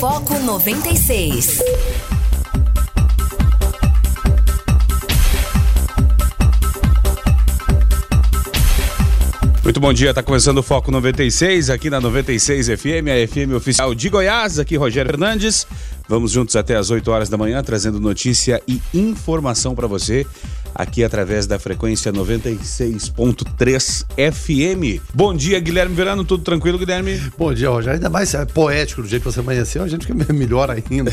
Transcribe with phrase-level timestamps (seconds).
[0.00, 1.62] Foco 96.
[9.62, 13.94] Muito bom dia, tá começando o Foco 96 aqui na 96 FM, a FM oficial
[13.94, 15.66] de Goiás, aqui Rogério Fernandes.
[16.08, 20.26] Vamos juntos até as 8 horas da manhã trazendo notícia e informação para você
[20.74, 25.02] aqui através da frequência 96.3 FM.
[25.14, 27.20] Bom dia, Guilherme Verano, tudo tranquilo, Guilherme?
[27.38, 27.96] Bom dia, Rogério.
[27.96, 31.12] Ainda mais é, poético do jeito que você amanheceu, a gente fica melhor ainda.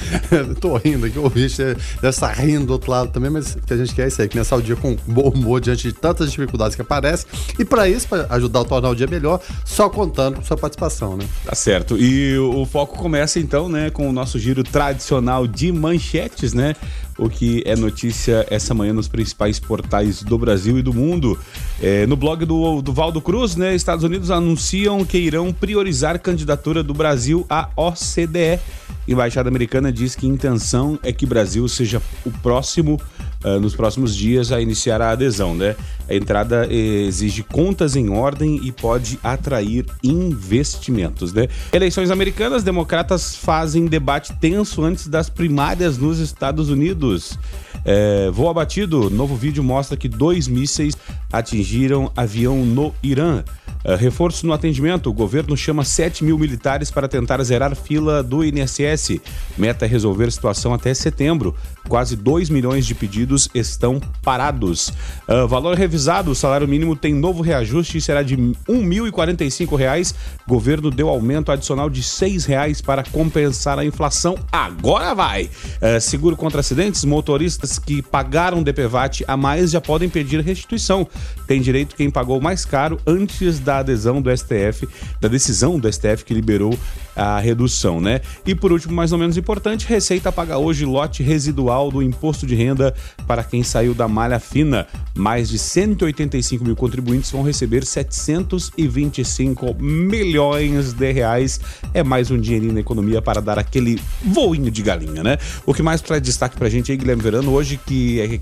[0.60, 1.78] Tô rindo aqui, o bicho deve
[2.08, 4.28] estar rindo do outro lado também, mas o que a gente quer é isso aí,
[4.28, 7.26] começar o dia com bom humor diante de tantas dificuldades que aparecem.
[7.58, 11.16] E para isso, para ajudar a tornar o dia melhor, só contando com sua participação,
[11.16, 11.24] né?
[11.44, 11.98] Tá certo.
[11.98, 16.74] E o foco começa então, né, com o nosso giro tradicional de manchetes, né?
[17.18, 21.38] O que é notícia essa manhã nos principais portais do Brasil e do mundo.
[21.80, 26.82] É, no blog do, do Valdo Cruz, né, Estados Unidos anunciam que irão priorizar candidatura
[26.82, 28.60] do Brasil à OCDE.
[29.06, 32.98] Embaixada americana diz que intenção é que o Brasil seja o próximo,
[33.44, 35.54] uh, nos próximos dias, a iniciar a adesão.
[35.54, 35.76] Né?
[36.08, 41.32] A entrada exige contas em ordem e pode atrair investimentos.
[41.32, 41.48] Né?
[41.72, 47.38] Eleições americanas, democratas fazem debate tenso antes das primárias nos Estados Unidos.
[47.84, 50.96] É, voo abatido, novo vídeo mostra que dois mísseis
[51.38, 53.42] atingiram avião no Irã.
[53.84, 55.10] Uh, reforço no atendimento.
[55.10, 59.20] O governo chama 7 mil militares para tentar zerar fila do INSS.
[59.58, 61.54] Meta é resolver situação até setembro.
[61.86, 64.88] Quase 2 milhões de pedidos estão parados.
[65.28, 70.14] Uh, valor revisado: o salário mínimo tem novo reajuste e será de R$ 1.045.
[70.48, 74.38] Governo deu aumento adicional de 6 reais para compensar a inflação.
[74.50, 75.44] Agora vai!
[75.44, 81.06] Uh, seguro contra acidentes: motoristas que pagaram DPVAT a mais já podem pedir restituição.
[81.46, 84.88] Tem direito quem pagou mais caro antes da adesão do STF,
[85.20, 86.78] da decisão do STF que liberou
[87.14, 88.20] a redução, né?
[88.46, 92.54] E por último, mais ou menos importante, Receita paga hoje lote residual do imposto de
[92.54, 92.94] renda
[93.26, 94.86] para quem saiu da malha fina.
[95.16, 101.60] Mais de 185 mil contribuintes vão receber 725 milhões de reais.
[101.92, 105.38] É mais um dinheirinho na economia para dar aquele voinho de galinha, né?
[105.64, 108.40] O que mais traz destaque pra gente aí, Guilherme Verano, hoje que é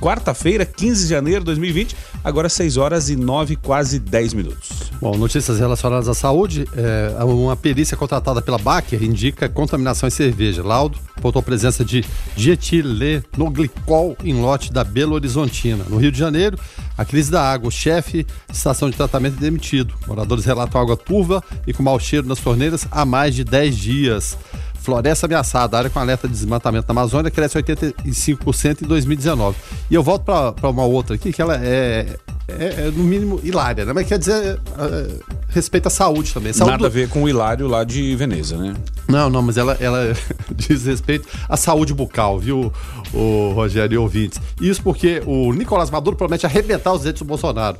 [0.00, 4.70] quarta-feira, 15 de janeiro de 2020, agora 6 horas e 9, quase 10 minutos.
[5.00, 10.62] Bom, notícias relacionadas à saúde, é, uma perícia contratada pela Baker indica contaminação em cerveja.
[10.62, 12.04] Laudo apontou a presença de
[12.36, 15.84] dietilenoglicol em lote da Belo Horizontina.
[15.88, 16.58] No Rio de Janeiro,
[16.96, 17.68] a crise da água.
[17.68, 19.94] O chefe de estação de tratamento é demitido.
[20.06, 24.38] Moradores relatam água turva e com mau cheiro nas torneiras há mais de 10 dias.
[24.86, 29.56] Floresta ameaçada, área com alerta de desmatamento na Amazônia cresce 85% em 2019.
[29.90, 32.16] E eu volto para uma outra aqui, que ela é,
[32.46, 33.92] é, é, no mínimo hilária, né?
[33.92, 35.08] Mas quer dizer, é, é,
[35.48, 36.52] respeita a saúde também.
[36.52, 38.76] Saúde Nada a ver com o hilário lá de Veneza, né?
[39.08, 40.14] Não, não, mas ela, ela
[40.54, 42.72] diz respeito à saúde bucal, viu,
[43.12, 44.40] o Rogério e ouvintes.
[44.60, 47.76] Isso porque o Nicolás Maduro promete arrebentar os dentes do Bolsonaro.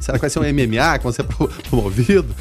[0.00, 1.24] Será que vai ser um MMA que vai ser
[1.68, 2.34] promovido?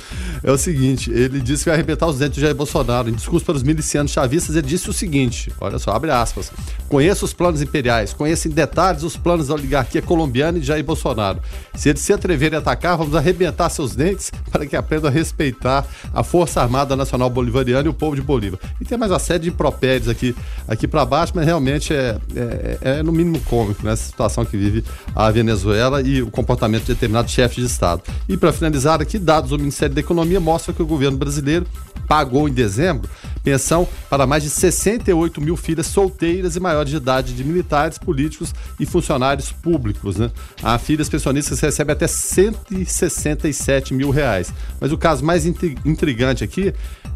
[0.45, 3.09] É o seguinte, ele disse que vai arrebentar os dentes de Jair Bolsonaro.
[3.09, 6.51] Em discurso para os milicianos chavistas, ele disse o seguinte, olha só, abre aspas.
[6.87, 10.83] Conheço os planos imperiais, conheço em detalhes os planos da oligarquia colombiana e de Jair
[10.83, 11.39] Bolsonaro.
[11.73, 15.83] Se eles se atreverem a atacar, vamos arrebentar seus dentes para que aprendam a respeitar
[16.13, 18.59] a Força Armada Nacional Bolivariana e o povo de Bolívar.
[18.79, 20.35] E tem mais uma série de impropérios aqui,
[20.67, 24.83] aqui para baixo, mas realmente é, é, é, no mínimo cômico né, situação que vive
[25.15, 28.03] a Venezuela e o comportamento de determinados chefes de Estado.
[28.29, 31.65] E para finalizar aqui, dados do Ministério da Economia mostram que o governo brasileiro
[32.07, 33.09] pagou em dezembro
[33.45, 38.53] pensão para mais de 68 mil filhas solteiras e maiores de idade de militares, políticos
[38.79, 40.17] e funcionários públicos.
[40.17, 40.31] Né?
[40.63, 44.51] Há filhas pensionistas que recebem até 167 mil reais.
[44.81, 46.73] Mas o caso mais intrigante aqui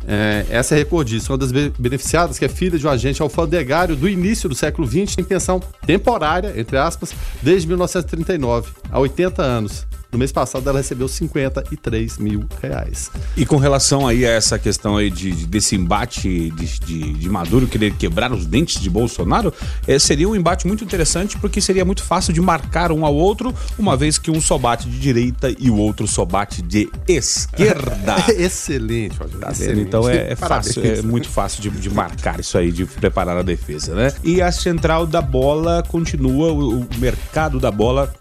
[0.08, 4.48] é, essa recordista, uma das beneficiadas, que é filha de um agente alfandegário do início
[4.48, 9.89] do século XX, em pensão temporária, entre aspas, desde 1939, há 80 anos.
[10.12, 13.12] No mês passado ela recebeu 53 mil reais.
[13.38, 17.68] E com relação aí a essa questão aí de, desse embate de, de, de Maduro
[17.68, 19.54] querer quebrar os dentes de Bolsonaro,
[19.88, 23.54] é, seria um embate muito interessante porque seria muito fácil de marcar um ao outro,
[23.78, 28.16] uma vez que um só bate de direita e o outro só bate de esquerda.
[28.36, 29.82] excelente, tá excelente.
[29.82, 33.44] Então é, é fácil, é muito fácil de, de, marcar isso aí, de preparar a
[33.44, 34.12] defesa, né?
[34.24, 38.12] E a central da bola continua, o, o mercado da bola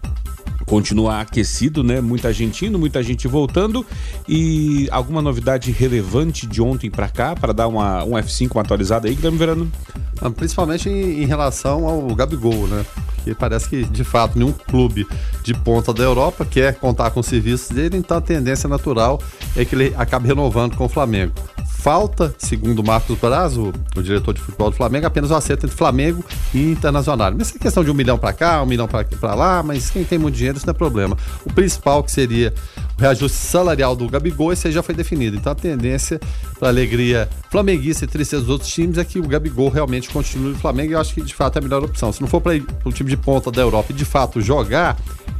[0.69, 1.99] continua aquecido, né?
[1.99, 3.83] Muita gente indo, muita gente voltando.
[4.27, 9.07] E alguma novidade relevante de ontem para cá, para dar uma, um F5 uma atualizada
[9.07, 9.71] aí, Guilherme Verano?
[10.21, 12.85] Ah, principalmente em, em, relação ao Gabigol, né?
[13.15, 15.07] Porque parece que, de fato, nenhum clube
[15.43, 19.19] de ponta da Europa quer contar com os serviços dele, então a tendência natural
[19.55, 21.33] é que ele acabe renovando com o Flamengo
[21.79, 25.75] falta, segundo Marcos Braz, o, o, diretor de futebol do Flamengo, apenas o acerto entre
[25.75, 26.23] Flamengo
[26.53, 27.31] e Internacional.
[27.35, 30.19] Mas é questão de um milhão para cá, um milhão para lá, mas quem tem
[30.19, 31.17] muito dinheiro, isso não é problema.
[31.45, 32.53] O principal, que seria
[32.97, 35.37] o reajuste salarial do Gabigol, esse aí já foi definido.
[35.37, 36.19] Então a tendência,
[36.59, 40.59] para alegria flamenguista e tristeza dos outros times, é que o Gabigol realmente continue no
[40.59, 42.11] Flamengo e eu acho que de fato é a melhor opção.
[42.11, 44.97] Se não for para o time de ponta da Europa e de fato jogar,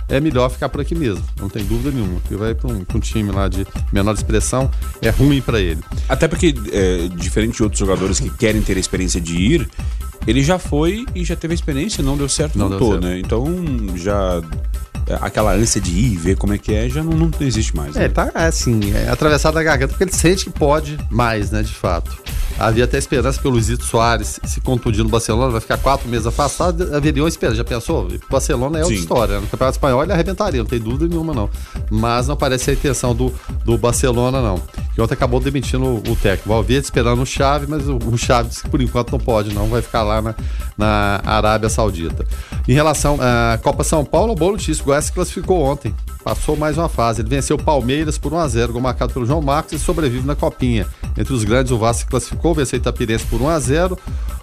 [0.09, 2.19] é melhor ficar por aqui mesmo, não tem dúvida nenhuma.
[2.19, 4.69] Porque vai para um, um, time lá de menor expressão,
[5.01, 5.81] é ruim para ele.
[6.07, 9.69] Até porque, é, diferente de outros jogadores que querem ter a experiência de ir,
[10.27, 13.19] ele já foi e já teve a experiência, não deu certo, não voltou, né?
[13.19, 13.45] Então
[13.95, 14.41] já
[15.07, 17.95] é, aquela ânsia de ir ver como é que é já não, não existe mais.
[17.95, 18.05] Né?
[18.05, 21.73] É, tá assim, é atravessado a garganta porque ele sente que pode mais, né, de
[21.73, 22.15] fato.
[22.57, 26.25] Havia até esperança que o Luizito Soares se contundir no Barcelona, vai ficar quatro meses
[26.25, 27.57] afastado, haveria uma esperança.
[27.57, 28.07] Já pensou?
[28.07, 29.01] O Barcelona é outra Sim.
[29.01, 29.35] história.
[29.35, 29.41] Né?
[29.41, 31.49] No Campeonato Espanhol ele arrebentaria, não tem dúvida nenhuma, não.
[31.89, 34.61] Mas não parece a intenção do, do Barcelona, não.
[34.93, 36.49] Que ontem acabou demitindo o, o técnico.
[36.49, 39.67] Valverde esperando o Chave, mas o, o Chave disse que por enquanto não pode, não.
[39.67, 40.35] Vai ficar lá na,
[40.77, 42.25] na Arábia Saudita.
[42.69, 45.91] Em relação à Copa São Paulo, o Bolo o Goiás se classificou ontem
[46.23, 47.21] passou mais uma fase.
[47.21, 50.85] Ele venceu o Palmeiras por 1x0, gol marcado pelo João Marcos e sobrevive na Copinha.
[51.17, 53.97] Entre os grandes, o Vasco se classificou, venceu o Itapirense por 1x0.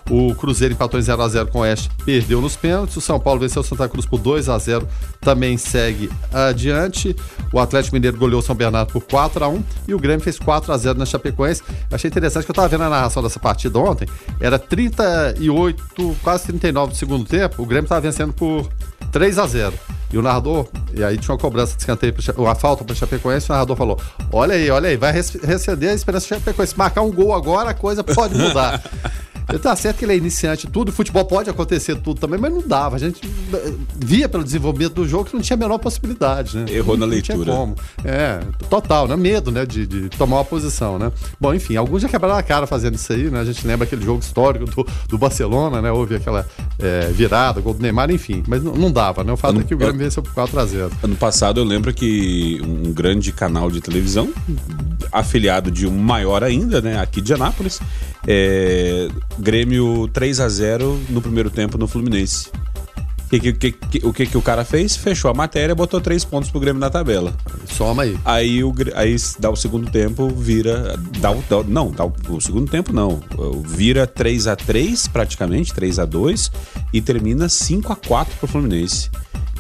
[0.09, 2.97] O Cruzeiro empatou em 0x0 com o Oeste, perdeu nos pênaltis.
[2.97, 4.85] O São Paulo venceu o Santa Cruz por 2x0,
[5.21, 7.15] também segue adiante.
[7.53, 11.07] O Atlético Mineiro goleou o São Bernardo por 4x1 e o Grêmio fez 4x0 na
[11.07, 11.63] Chapecoense.
[11.91, 14.09] achei interessante que eu estava vendo a narração dessa partida ontem.
[14.41, 17.61] Era 38, quase 39 do segundo tempo.
[17.61, 18.69] O Grêmio estava vencendo por
[19.13, 19.75] 3 a 0
[20.13, 23.53] e o narrador, e aí tinha uma cobrança de escanteio, uma falta para Chapecoense, o
[23.53, 24.01] narrador falou:
[24.33, 26.79] Olha aí, olha aí, vai receder a esperança de Chapecoense.
[26.79, 28.83] Marcar um gol agora, a coisa pode mudar.
[29.63, 32.97] Tá certo que ele é iniciante, tudo, futebol pode acontecer tudo também, mas não dava.
[32.97, 33.21] A gente
[33.55, 36.67] eh, via pelo desenvolvimento do jogo que não tinha a menor possibilidade, né?
[36.69, 37.39] Errou não, na leitura.
[37.39, 37.77] Não tinha como.
[38.05, 39.15] É, total, né?
[39.15, 39.65] Medo, né?
[39.65, 41.13] De, de, tomar uma posição, né?
[41.41, 43.39] Bom, enfim, alguns já quebraram a cara fazendo isso aí, né?
[43.39, 45.93] A gente lembra aquele jogo histórico do, do Barcelona, né?
[45.93, 46.45] Houve aquela
[46.81, 48.43] é, virada, gol do Neymar, enfim.
[48.49, 49.33] Mas não, não dava, né?
[49.33, 50.91] O fato ano, é que o Grêmio venceu por 4x0.
[51.05, 54.33] Ano passado eu lembro que um grande canal de televisão,
[55.13, 56.99] afiliado de um maior ainda, né?
[56.99, 57.81] Aqui de Anápolis,
[58.27, 59.09] é,
[59.39, 62.51] Grêmio 3 a 0 no primeiro tempo no Fluminense.
[63.29, 64.97] Que, que, que, o que, que o cara fez?
[64.97, 67.35] Fechou a matéria, botou três pontos pro Grêmio na tabela.
[67.67, 68.17] Soma aí.
[68.25, 70.97] Aí, o, aí dá o segundo tempo, vira.
[71.19, 73.21] Dá o, dá, não, dá o, o, segundo tempo não.
[73.65, 76.53] Vira 3 a 3 praticamente, 3 a 2
[76.93, 79.11] e termina 5 a 4 pro Fluminense.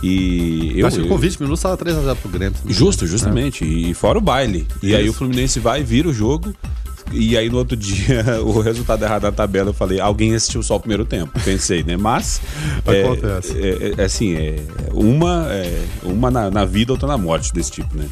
[0.02, 2.56] E eu, acho que com 20 minutos estava 3x0 pro Grêmio.
[2.66, 3.64] Justo, justamente.
[3.64, 3.66] É.
[3.66, 4.66] E fora o baile.
[4.82, 4.96] E Isso.
[4.96, 6.54] aí o Fluminense vai, vira o jogo,
[7.12, 10.76] e aí no outro dia, o resultado errado da tabela, eu falei, alguém assistiu só
[10.76, 11.38] o primeiro tempo.
[11.44, 11.97] Pensei, né?
[11.97, 12.41] Mas.
[12.85, 13.58] Acontece.
[13.58, 14.56] É, é, é, assim, é
[14.93, 18.06] uma, é, uma na, na, vida, outra na morte desse tipo, né?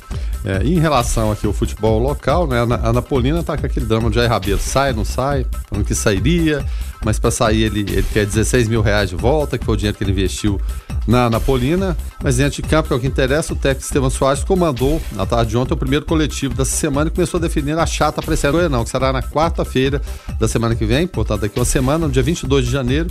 [0.44, 2.61] É, em relação aqui ao futebol local, né?
[2.61, 4.61] A, Napolina tá com aquele drama de Jair Rabelo.
[4.61, 6.62] Sai, não sai, falando que sairia,
[7.02, 9.96] mas para sair ele, ele quer 16 mil reais de volta, que foi o dinheiro
[9.96, 10.61] que ele investiu
[11.06, 14.44] na Napolina, mas dentro de campo, que é o que interessa, o técnico Estevam Soares
[14.44, 17.87] comandou na tarde de ontem o primeiro coletivo dessa semana e começou a definir a
[17.87, 20.00] chata para esse não, que será na quarta-feira
[20.38, 23.11] da semana que vem, portanto daqui uma semana, no dia 22 de janeiro,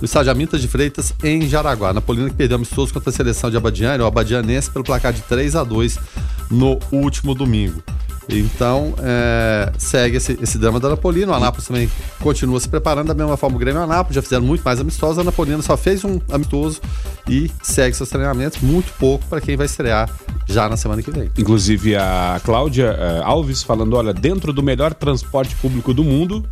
[0.00, 1.94] no estádio Amintas de Freitas, em Jaraguá.
[1.94, 5.56] Napolina que perdeu amistoso contra a seleção de Abadiane, o Abadianense, pelo placar de 3
[5.56, 5.98] a 2
[6.50, 7.82] no último domingo.
[8.28, 11.32] Então, é, segue esse, esse drama da Napolina.
[11.32, 14.14] O Anápolis também continua se preparando da mesma forma o Grêmio e o Anápolis.
[14.14, 15.18] Já fizeram muito mais amistosos.
[15.18, 16.80] A Napolina só fez um amistoso
[17.28, 18.60] e segue seus treinamentos.
[18.62, 20.08] Muito pouco para quem vai estrear
[20.46, 21.30] já na semana que vem.
[21.36, 26.44] Inclusive a Cláudia uh, Alves falando: olha, dentro do melhor transporte público do mundo,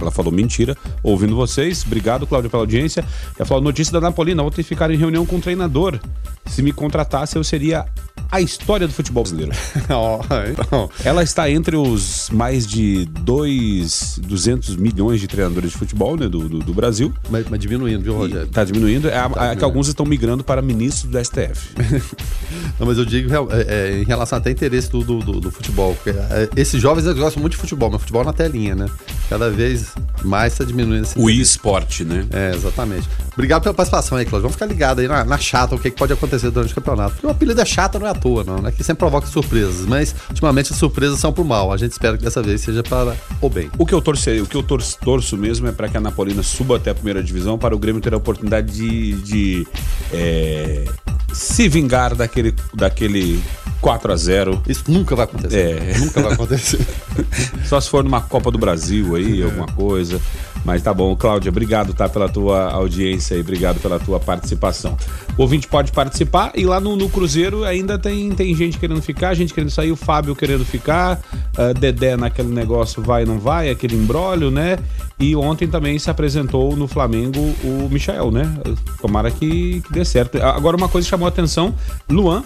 [0.00, 1.84] ela falou mentira, ouvindo vocês.
[1.86, 3.04] Obrigado, Cláudia, pela audiência.
[3.38, 4.42] Ela falou notícia da Napolina.
[4.42, 5.98] Ontem ficaram em reunião com o treinador.
[6.46, 7.86] Se me contratasse, eu seria
[8.30, 9.52] a história do futebol brasileiro.
[9.90, 10.90] oh, então.
[11.04, 16.48] Ela está entre os mais de dois, 200 milhões de treinadores de futebol né, do,
[16.48, 17.12] do, do Brasil.
[17.30, 18.44] Mas, mas, diminuindo, viu, Rogério?
[18.44, 19.08] Está diminuindo.
[19.08, 19.58] É, tá é diminuindo.
[19.58, 21.74] que alguns estão migrando para ministros do STF.
[22.78, 25.96] Não, mas eu digo é, é, em relação até interesse do, do, do, do futebol.
[26.06, 28.86] É, esses jovens gostam muito de futebol, mas futebol na telinha, né?
[29.28, 32.26] Cada vez mais está diminuindo esse O esporte, né?
[32.30, 33.08] É, exatamente.
[33.32, 34.42] Obrigado pela participação aí, Cláudio.
[34.42, 37.12] Vamos ficar ligados aí na, na chata, o que, que pode acontecer durante o campeonato.
[37.14, 38.72] Porque o apelido é chata, não é toa, não, né?
[38.72, 39.86] Que sempre provoca surpresas.
[39.86, 41.72] Mas, ultimamente, as surpresas são pro mal.
[41.72, 43.70] A gente espera que dessa vez seja para o bem.
[43.78, 46.42] O que eu torcei, o que eu torço, torço mesmo é para que a Napolina
[46.42, 49.66] suba até a primeira divisão, para o Grêmio ter a oportunidade de, de
[50.12, 50.84] é,
[51.32, 53.42] se vingar daquele, daquele
[53.80, 55.82] 4 a 0 Isso nunca vai acontecer.
[55.82, 55.98] É.
[55.98, 56.80] Nunca vai acontecer.
[57.66, 60.20] Só se for numa Copa do Brasil aí, alguma coisa.
[60.64, 64.96] Mas tá bom, Cláudia, obrigado tá, pela tua audiência e obrigado pela tua participação.
[65.36, 69.34] O ouvinte pode participar e lá no, no Cruzeiro ainda tem, tem gente querendo ficar,
[69.34, 71.20] gente querendo sair, o Fábio querendo ficar,
[71.56, 74.78] uh, Dedé naquele negócio vai não vai, aquele embrólio, né?
[75.18, 78.52] E ontem também se apresentou no Flamengo o Michael, né?
[79.00, 80.42] Tomara que, que dê certo.
[80.42, 81.74] Agora uma coisa chamou a atenção,
[82.10, 82.44] Luan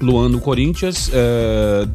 [0.00, 1.86] Luan no Corinthians, é,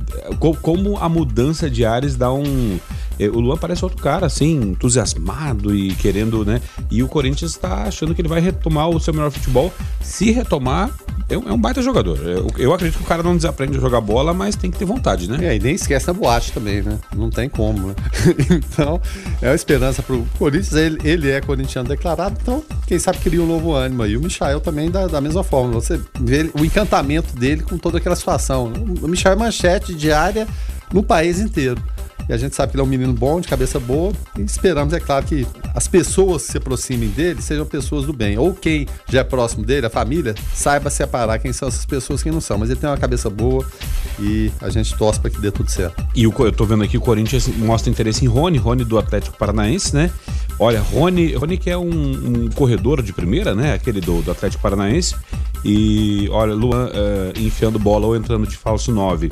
[0.62, 2.80] como a mudança de ares dá um.
[3.20, 6.62] É, o Luan parece outro cara, assim, entusiasmado e querendo, né?
[6.89, 9.74] E o Corinthians está achando que ele vai retomar o seu melhor futebol.
[10.01, 10.91] Se retomar,
[11.29, 12.17] é um, é baita jogador.
[12.17, 14.86] Eu, eu, acredito que o cara não desaprende a jogar bola, mas tem que ter
[14.86, 15.46] vontade, né?
[15.46, 17.00] É, e nem esquece a boate também, né?
[17.15, 17.96] Não tem como, né?
[18.51, 19.01] então,
[19.41, 20.74] é uma esperança pro Corinthians.
[20.74, 24.05] Ele, ele é corintiano declarado, então, quem sabe cria um novo ânimo.
[24.05, 25.74] E o Michael também da, da mesma forma.
[25.74, 28.72] Você vê o encantamento dele com toda aquela situação.
[29.01, 30.48] O Michael é manchete diária
[30.94, 31.82] no país inteiro.
[32.28, 34.14] E a gente sabe que ele é um menino bom, de cabeça boa.
[34.38, 38.38] E esperamos, é claro, que as pessoas que se aproximem dele sejam pessoas do bem.
[38.38, 42.24] Ou quem já é próximo dele, a família, saiba separar quem são essas pessoas e
[42.24, 42.58] quem não são.
[42.58, 43.66] Mas ele tem uma cabeça boa
[44.20, 46.02] e a gente torce para que dê tudo certo.
[46.16, 49.38] E o, eu tô vendo aqui o Corinthians mostra interesse em Rony, Rony do Atlético
[49.38, 50.10] Paranaense, né?
[50.60, 53.74] Olha, Rony, Rony que é um, um corredor de primeira, né?
[53.74, 55.16] Aquele do, do Atlético Paranaense.
[55.66, 59.30] E olha, Luan uh, enfiando bola ou entrando de falso 9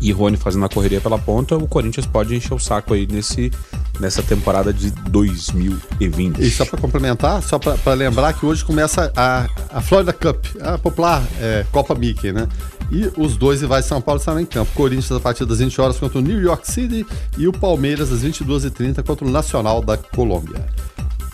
[0.00, 3.50] e Rony fazendo a correria pela ponta, o Corinthians pode encher o saco aí nesse,
[3.98, 6.40] nessa temporada de 2020.
[6.40, 10.76] E só para complementar, só para lembrar que hoje começa a, a Florida Cup, a
[10.78, 12.48] popular é, Copa Mickey, né?
[12.90, 14.70] E os dois rivais de São Paulo estarão em campo.
[14.74, 17.06] Corinthians a partir das 20 horas contra o New York City
[17.38, 20.66] e o Palmeiras às 22h30 contra o Nacional da Colômbia.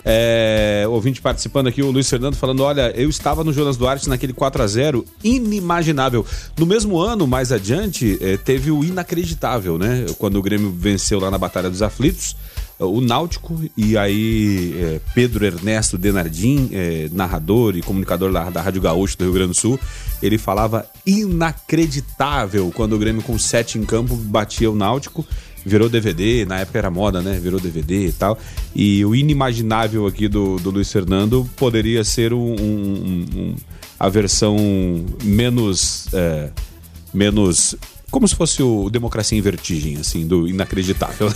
[0.04, 4.33] É, ouvinte participando aqui, o Luiz Fernando falando: olha, eu estava no Jonas Duarte naquele
[4.33, 6.25] 4 a 0 inimaginável.
[6.59, 10.07] No mesmo ano, mais adiante, é, teve o inacreditável, né?
[10.19, 12.35] Quando o Grêmio venceu lá na Batalha dos Aflitos,
[12.78, 18.80] o Náutico, e aí é, Pedro Ernesto Denardim, é, narrador e comunicador da, da Rádio
[18.80, 19.78] Gaúcho do Rio Grande do Sul,
[20.23, 25.26] ele falava inacreditável quando o Grêmio com sete em campo batia o Náutico
[25.64, 27.38] virou DVD, na época era moda, né?
[27.38, 28.38] Virou DVD e tal.
[28.75, 33.55] E o inimaginável aqui do, do Luiz Fernando poderia ser um, um, um
[33.99, 34.57] a versão
[35.23, 36.09] menos.
[36.12, 36.49] É,
[37.12, 37.76] menos.
[38.11, 41.33] Como se fosse o Democracia em Vertigem, assim, do inacreditável.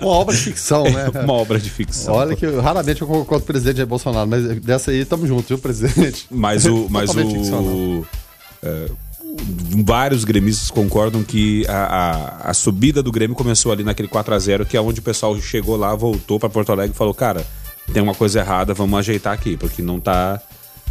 [0.00, 1.08] Uma obra de ficção, né?
[1.22, 2.14] Uma obra de ficção.
[2.14, 5.58] Olha que raramente eu concordo com o presidente Bolsonaro, mas dessa aí estamos juntos, viu,
[5.58, 6.26] presidente?
[6.28, 6.88] Mas o.
[6.90, 8.06] Mas o
[8.64, 8.88] é,
[9.84, 14.38] vários gremistas concordam que a, a, a, subida do Grêmio começou ali naquele 4 a
[14.38, 17.46] 0 que é onde o pessoal chegou lá, voltou para Porto Alegre e falou: cara,
[17.92, 20.40] tem uma coisa errada, vamos ajeitar aqui, porque não tá.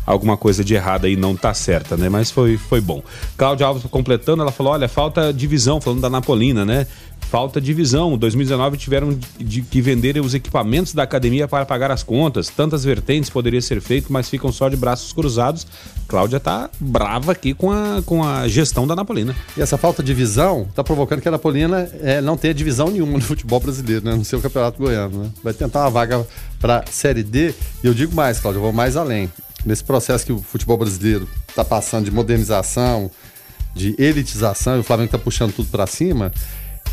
[0.06, 2.10] Alguma coisa de errada aí não tá certa, né?
[2.10, 3.04] Mas foi, foi bom.
[3.38, 6.88] Cláudia Alves completando, ela falou: olha, falta divisão, falando da Napolina, né?
[7.32, 8.18] falta de visão.
[8.18, 12.50] 2019 tiveram de que vender os equipamentos da academia para pagar as contas.
[12.50, 15.66] Tantas vertentes poderia ser feito, mas ficam só de braços cruzados.
[16.10, 19.34] Cláudia tá brava aqui com a, com a gestão da Napolina.
[19.56, 23.14] E essa falta de visão tá provocando que a Napolina é, não tenha divisão nenhuma
[23.14, 24.14] no futebol brasileiro, né?
[24.14, 25.30] No seu campeonato goiano, né?
[25.42, 26.28] Vai tentar uma vaga
[26.60, 27.54] para Série D.
[27.82, 29.30] E eu digo mais, Cláudia, eu vou mais além.
[29.66, 33.12] Nesse processo que o futebol brasileiro está passando de modernização,
[33.76, 36.32] de elitização, e o Flamengo está puxando tudo para cima,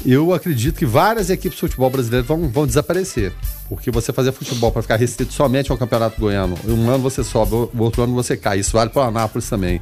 [0.04, 3.32] eu acredito que várias equipes de futebol brasileiro vão, vão desaparecer.
[3.68, 7.54] Porque você fazer futebol para ficar restrito somente ao Campeonato Goiano, um ano você sobe,
[7.54, 8.60] o outro ano você cai.
[8.60, 9.80] Isso vale para o Anápolis também.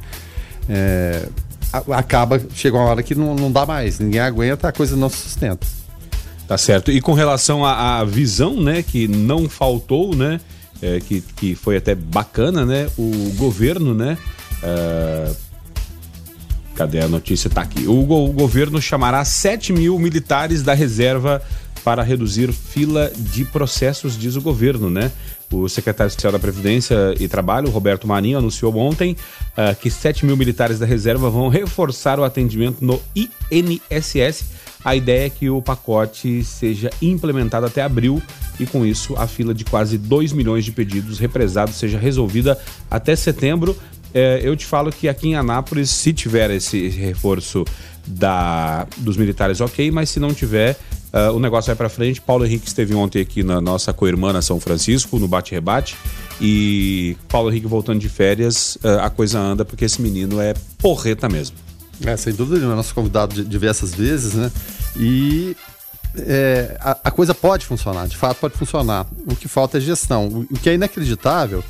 [0.67, 1.27] É,
[1.71, 5.17] acaba, chega uma hora que não, não dá mais, ninguém aguenta, a coisa não se
[5.17, 5.65] sustenta.
[6.47, 6.91] Tá certo.
[6.91, 10.39] E com relação à, à visão, né, que não faltou, né,
[10.81, 14.17] é, que, que foi até bacana, né, o governo, né,
[14.63, 15.31] é,
[16.77, 17.49] Cadê a notícia?
[17.49, 17.87] Tá aqui.
[17.87, 21.41] O, o governo chamará 7 mil militares da reserva
[21.83, 25.11] para reduzir fila de processos, diz o governo, né?
[25.51, 29.15] O secretário especial da Previdência e Trabalho, Roberto Marinho, anunciou ontem
[29.53, 34.45] uh, que 7 mil militares da reserva vão reforçar o atendimento no INSS.
[34.83, 38.21] A ideia é que o pacote seja implementado até abril
[38.59, 42.57] e, com isso, a fila de quase 2 milhões de pedidos represados seja resolvida
[42.89, 43.75] até setembro
[44.13, 47.65] é, eu te falo que aqui em Anápolis, se tiver esse reforço
[48.05, 50.77] da, dos militares, ok, mas se não tiver,
[51.13, 52.21] uh, o negócio vai para frente.
[52.21, 55.95] Paulo Henrique esteve ontem aqui na nossa co-irmã São Francisco, no bate-rebate,
[56.39, 61.27] e Paulo Henrique voltando de férias, uh, a coisa anda, porque esse menino é porreta
[61.27, 61.57] mesmo.
[62.05, 64.51] É, sem dúvida nenhuma, nosso convidado diversas vezes, né?
[64.95, 65.55] E
[66.15, 69.05] é, a, a, coisa pode funcionar, de fato pode funcionar.
[69.29, 70.27] O que falta é gestão.
[70.27, 71.63] O, o que é inacreditável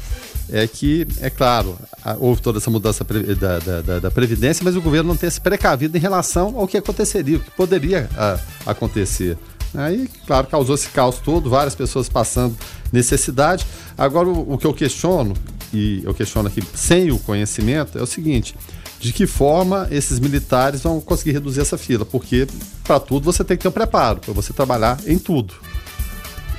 [0.50, 1.78] é que, é claro,
[2.20, 5.98] houve toda essa mudança da, da, da, Previdência, mas o governo não tem se precavido
[5.98, 9.38] em relação ao que aconteceria, o que poderia a, acontecer.
[9.76, 12.56] Aí, claro, causou esse caos todo, várias pessoas passando
[12.92, 13.66] necessidade.
[13.98, 15.34] Agora, o, o que eu questiono,
[15.74, 18.56] e eu questiono aqui sem o conhecimento, é o seguinte:
[19.00, 22.06] de que forma esses militares vão conseguir reduzir essa fila?
[22.06, 22.48] Porque
[22.84, 25.54] para tudo você tem que ter um preparo, para você trabalhar em tudo.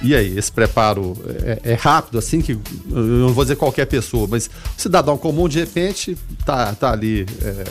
[0.01, 4.29] E aí, esse preparo é, é, rápido, assim, que eu não vou dizer qualquer pessoa,
[4.31, 7.65] mas o cidadão comum, de repente, tá, tá ali, é,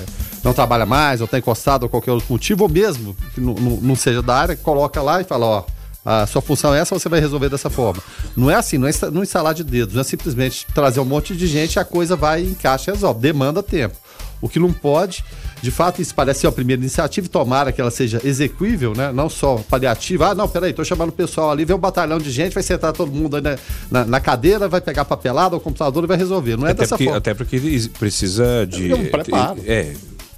[0.44, 3.78] não trabalha mais, ou está encostado, ou qualquer outro motivo, ou mesmo que não, não,
[3.78, 5.64] não seja da área, coloca lá e fala, ó,
[6.10, 8.02] a sua função é essa, você vai resolver dessa forma.
[8.34, 11.36] Não é assim, não é não instalar de dedos, não é simplesmente trazer um monte
[11.36, 13.20] de gente e a coisa vai, encaixa e resolve.
[13.20, 13.98] Demanda tempo.
[14.40, 15.22] O que não pode,
[15.62, 19.12] de fato, isso parece ser a primeira iniciativa e tomara que ela seja execuível, né?
[19.12, 20.30] Não só paliativa.
[20.30, 22.94] Ah, não, peraí, tô chamando o pessoal ali, vem um batalhão de gente, vai sentar
[22.94, 23.58] todo mundo aí na,
[23.92, 26.56] na, na cadeira, vai pegar papelada, o computador e vai resolver.
[26.56, 27.18] Não é até dessa porque, forma.
[27.18, 27.60] Até porque
[28.00, 28.94] precisa de.
[28.94, 29.60] É um preparo.
[29.66, 29.94] É.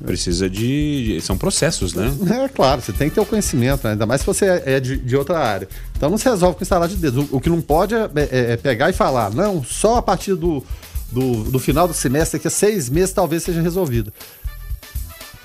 [0.05, 1.19] Precisa de.
[1.21, 2.09] São processos, né?
[2.45, 3.91] É claro, você tem que ter o conhecimento, né?
[3.91, 5.67] ainda mais se você é, é de, de, outra área.
[5.95, 7.25] Então não se resolve com instalar de dedos.
[7.29, 10.35] O, o que não pode é, é, é, pegar e falar, não, só a partir
[10.35, 10.63] do,
[11.11, 14.13] do, do final do semestre, que é seis meses, talvez seja resolvido.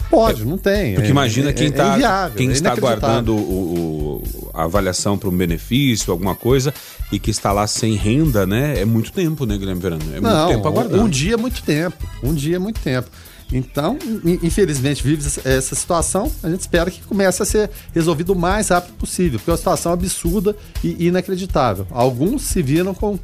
[0.09, 0.95] Pode, é, não tem.
[0.95, 5.29] Porque é, imagina quem, é, tá, inviável, quem está aguardando o, o, a avaliação para
[5.29, 6.73] um benefício, alguma coisa,
[7.11, 8.79] e que está lá sem renda, né?
[8.79, 10.03] É muito tempo, né, Guilherme Verano?
[10.15, 11.03] É não, muito tempo aguardando.
[11.03, 11.97] Um dia é muito tempo.
[12.23, 13.11] Um dia é muito tempo.
[13.53, 13.99] Então,
[14.43, 16.31] infelizmente, vive essa situação.
[16.43, 19.59] A gente espera que comece a ser resolvido o mais rápido possível, porque é uma
[19.59, 21.87] situação absurda e inacreditável.
[21.91, 23.19] Alguns se viram com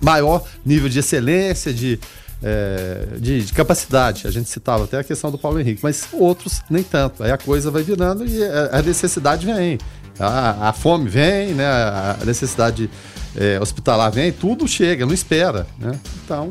[0.00, 1.98] maior nível de excelência, de,
[2.42, 4.26] é, de, de, capacidade.
[4.26, 7.22] A gente citava até a questão do Paulo Henrique, mas outros nem tanto.
[7.22, 9.78] Aí a coisa vai virando e a necessidade vem.
[10.18, 11.66] A, a fome vem, né?
[11.66, 12.90] a necessidade
[13.36, 15.66] é, hospitalar vem, tudo chega, não espera.
[15.78, 15.98] Né?
[16.24, 16.50] Então,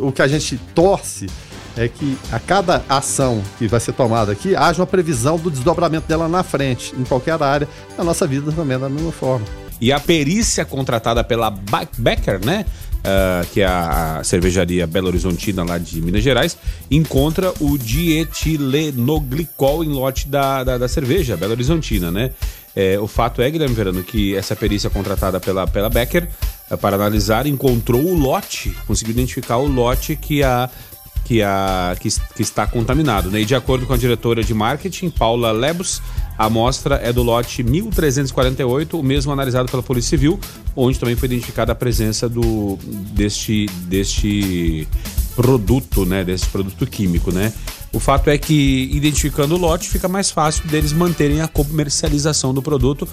[0.00, 1.26] o que a gente torce
[1.80, 6.06] é que a cada ação que vai ser tomada aqui, haja uma previsão do desdobramento
[6.06, 7.66] dela na frente, em qualquer área.
[7.96, 9.46] A nossa vida também é da mesma forma.
[9.80, 11.50] E a perícia contratada pela
[11.96, 12.66] Becker, né?
[12.98, 16.58] Uh, que é a cervejaria Belo Horizontina lá de Minas Gerais,
[16.90, 22.32] encontra o dietilenoglicol em lote da, da, da cerveja Belo Horizontina, né?
[22.76, 26.28] É, o fato é, Guilherme Verano, que essa perícia contratada pela, pela Becker
[26.70, 30.68] uh, para analisar encontrou o lote, conseguiu identificar o lote que a
[31.24, 33.30] que, a, que, que, está contaminado.
[33.30, 33.40] Né?
[33.40, 36.02] E de acordo com a diretora de marketing, Paula Lebus,
[36.36, 40.38] a amostra é do lote 1348, o mesmo analisado pela Polícia Civil,
[40.74, 42.78] onde também foi identificada a presença do,
[43.12, 44.88] deste, deste
[45.34, 46.24] produto, né?
[46.24, 47.30] desse produto químico.
[47.32, 47.52] Né?
[47.92, 52.62] O fato é que, identificando o lote, fica mais fácil deles manterem a comercialização do
[52.62, 53.08] produto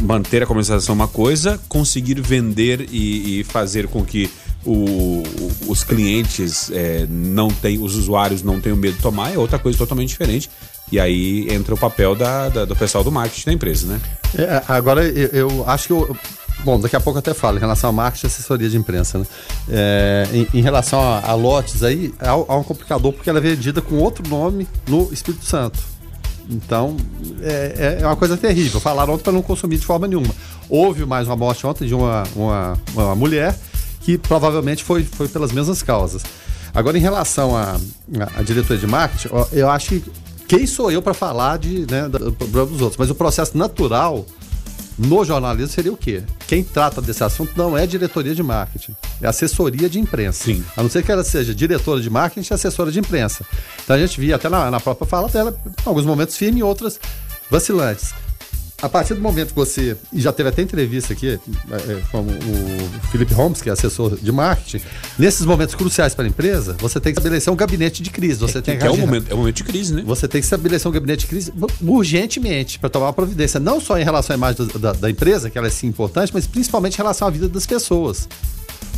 [0.00, 4.30] manter a comercialização é uma coisa, conseguir vender e, e fazer com que
[4.64, 5.22] o,
[5.66, 9.78] os clientes é, não têm, os usuários não tenham medo de tomar, é outra coisa
[9.78, 10.50] totalmente diferente.
[10.90, 14.00] E aí entra o papel da, da do pessoal do marketing da empresa, né?
[14.34, 16.16] É, agora, eu, eu, acho que eu,
[16.64, 19.18] Bom, daqui a pouco eu até falo em relação a marketing e assessoria de imprensa,
[19.18, 19.26] né?
[19.68, 23.42] É, em, em, relação a, a, lotes aí, há, há, um complicador porque ela é
[23.42, 25.78] vendida com outro nome no Espírito Santo.
[26.48, 26.96] Então,
[27.42, 28.80] é, é uma coisa terrível.
[28.80, 30.34] Falaram ontem para não consumir de forma nenhuma.
[30.68, 33.58] Houve mais uma morte ontem de uma, uma, uma mulher
[34.00, 36.22] que provavelmente foi, foi pelas mesmas causas.
[36.74, 37.78] Agora, em relação à
[38.42, 40.04] diretoria de marketing, eu acho que
[40.46, 42.96] quem sou eu para falar de, né, do problema dos outros?
[42.96, 44.24] Mas o processo natural
[44.98, 46.22] no jornalismo seria o quê?
[46.46, 50.44] Quem trata desse assunto não é diretoria de marketing, é assessoria de imprensa.
[50.44, 50.64] Sim.
[50.76, 53.44] A não ser que ela seja diretora de marketing e assessora de imprensa.
[53.84, 56.62] Então a gente via até na, na própria fala dela, em alguns momentos firme e
[56.62, 56.98] outras
[57.50, 58.12] vacilantes
[58.80, 59.96] a partir do momento que você.
[60.12, 64.16] E já teve até entrevista aqui é, é, com o Felipe Holmes, que é assessor
[64.16, 64.84] de marketing.
[65.18, 68.38] Nesses momentos cruciais para a empresa, você tem que estabelecer um gabinete de crise.
[68.38, 70.02] Você é, tem que, que é, um momento, é um momento de crise, né?
[70.06, 73.98] Você tem que estabelecer um gabinete de crise urgentemente para tomar uma providência, não só
[73.98, 76.94] em relação à imagem da, da, da empresa, que ela é sim importante, mas principalmente
[76.94, 78.28] em relação à vida das pessoas.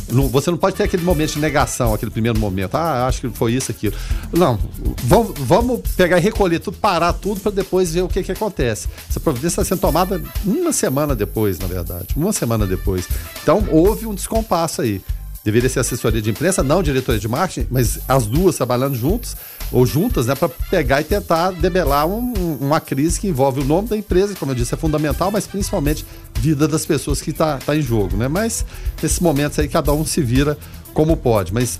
[0.09, 2.75] Não, você não pode ter aquele momento de negação, aquele primeiro momento.
[2.75, 3.95] Ah, acho que foi isso, aquilo.
[4.31, 4.59] Não.
[5.03, 8.87] Vamos, vamos pegar e recolher tudo, parar tudo para depois ver o que, que acontece.
[9.09, 12.07] Essa providência está sendo tomada uma semana depois, na verdade.
[12.15, 13.07] Uma semana depois.
[13.41, 15.01] Então, houve um descompasso aí
[15.43, 19.35] deveria ser assessoria de imprensa, não diretoria de marketing, mas as duas trabalhando juntos
[19.71, 23.87] ou juntas, né, para pegar e tentar debelar um, uma crise que envolve o nome
[23.87, 26.05] da empresa, que, como eu disse, é fundamental, mas principalmente
[26.35, 28.27] vida das pessoas que está tá em jogo, né?
[28.27, 28.65] Mas
[29.01, 30.57] nesses momentos aí cada um se vira
[30.93, 31.79] como pode, mas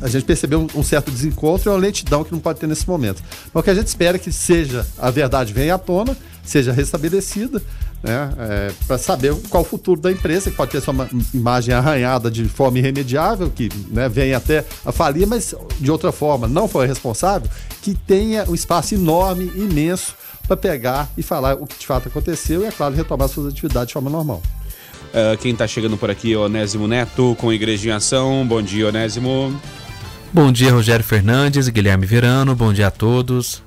[0.00, 3.22] a gente percebeu um, certo desencontro e uma lentidão que não pode ter nesse momento.
[3.52, 6.72] Mas o que a gente espera é que seja a verdade venha à tona, seja
[6.72, 7.60] restabelecida,
[8.02, 12.30] né, é, para saber qual o futuro da empresa, que pode ter sua imagem arranhada
[12.30, 16.86] de forma irremediável, que né, vem até a falir, mas de outra forma não foi
[16.86, 17.48] responsável,
[17.80, 20.14] que tenha um espaço enorme, imenso,
[20.46, 23.88] para pegar e falar o que de fato aconteceu e, é claro, retomar suas atividades
[23.88, 24.42] de forma normal.
[25.12, 28.46] Uh, quem está chegando por aqui é Onésimo Neto, com Igreja em Ação.
[28.46, 29.54] Bom dia, Onésimo.
[30.32, 32.56] Bom dia, Rogério Fernandes e Guilherme Verano.
[32.56, 33.62] Bom dia a todos.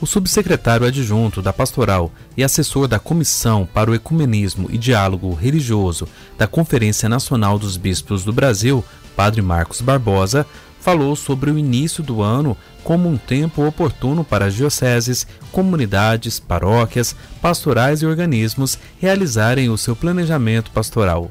[0.00, 6.06] O subsecretário adjunto da Pastoral e assessor da Comissão para o Ecumenismo e Diálogo Religioso
[6.38, 8.84] da Conferência Nacional dos Bispos do Brasil,
[9.16, 10.46] Padre Marcos Barbosa,
[10.80, 17.16] falou sobre o início do ano como um tempo oportuno para as dioceses, comunidades, paróquias,
[17.42, 21.28] pastorais e organismos realizarem o seu planejamento pastoral.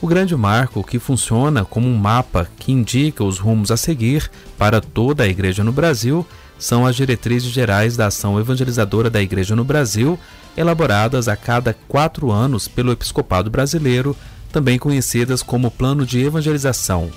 [0.00, 4.80] O grande marco, que funciona como um mapa que indica os rumos a seguir para
[4.80, 6.26] toda a Igreja no Brasil,
[6.58, 10.18] são as diretrizes gerais da ação evangelizadora da Igreja no Brasil,
[10.56, 14.16] elaboradas a cada quatro anos pelo Episcopado Brasileiro,
[14.52, 17.10] também conhecidas como Plano de Evangelização.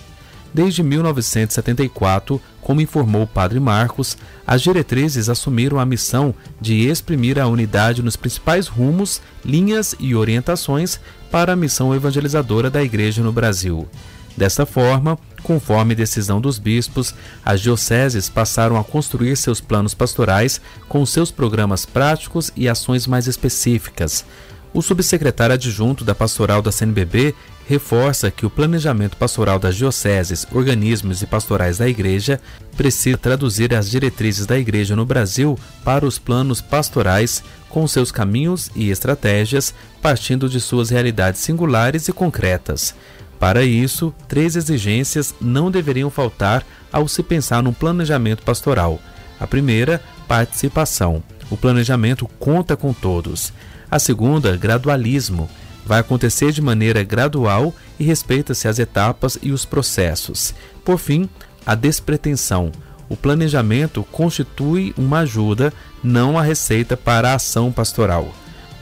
[0.53, 7.47] Desde 1974, como informou o Padre Marcos, as diretrizes assumiram a missão de exprimir a
[7.47, 10.99] unidade nos principais rumos, linhas e orientações
[11.31, 13.87] para a missão evangelizadora da Igreja no Brasil.
[14.35, 17.13] Desta forma, conforme decisão dos bispos,
[17.43, 23.27] as dioceses passaram a construir seus planos pastorais com seus programas práticos e ações mais
[23.27, 24.25] específicas.
[24.73, 27.35] O subsecretário adjunto da Pastoral da CNBB
[27.67, 32.39] reforça que o planejamento pastoral das dioceses, organismos e pastorais da Igreja
[32.75, 38.69] precisa traduzir as diretrizes da Igreja no Brasil para os planos pastorais, com seus caminhos
[38.75, 42.95] e estratégias, partindo de suas realidades singulares e concretas.
[43.41, 48.99] Para isso, três exigências não deveriam faltar ao se pensar num planejamento pastoral.
[49.39, 51.23] A primeira, participação.
[51.49, 53.51] O planejamento conta com todos.
[53.89, 55.49] A segunda, gradualismo.
[55.83, 60.53] Vai acontecer de maneira gradual e respeita-se as etapas e os processos.
[60.85, 61.27] Por fim,
[61.65, 62.71] a despretensão.
[63.09, 65.73] O planejamento constitui uma ajuda,
[66.03, 68.31] não a receita para a ação pastoral.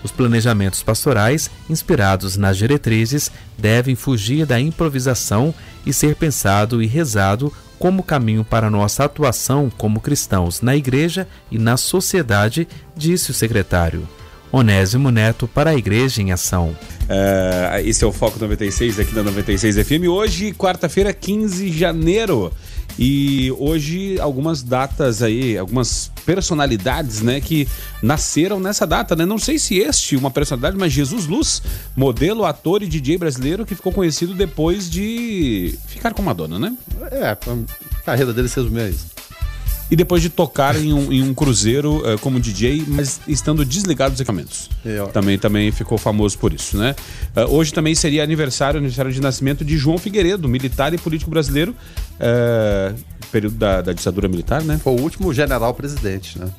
[0.03, 5.53] Os planejamentos pastorais, inspirados nas diretrizes, devem fugir da improvisação
[5.85, 11.57] e ser pensado e rezado como caminho para nossa atuação como cristãos na igreja e
[11.57, 14.07] na sociedade, disse o secretário.
[14.51, 16.75] Onésimo Neto para a Igreja em Ação.
[17.03, 20.07] Uh, esse é o Foco 96 aqui da 96 FM.
[20.09, 22.51] Hoje, quarta-feira, 15 de janeiro.
[22.97, 27.67] E hoje algumas datas aí, algumas personalidades, né, que
[28.01, 29.25] nasceram nessa data, né?
[29.25, 31.61] Não sei se este uma personalidade, mas Jesus Luz,
[31.95, 36.75] modelo, ator e DJ brasileiro que ficou conhecido depois de ficar com Madonna, né?
[37.11, 37.37] É, a
[38.03, 39.18] carreira dele se resumiu a isso
[39.91, 44.11] e depois de tocar em um, em um cruzeiro uh, como DJ, mas estando desligado
[44.11, 44.69] dos equipamentos.
[45.07, 46.95] Também, também ficou famoso por isso, né?
[47.35, 51.75] Uh, hoje também seria aniversário, aniversário de nascimento de João Figueiredo, militar e político brasileiro,
[52.15, 52.95] uh,
[53.31, 54.79] período da, da ditadura militar, né?
[54.83, 56.49] Foi o último general presidente, né?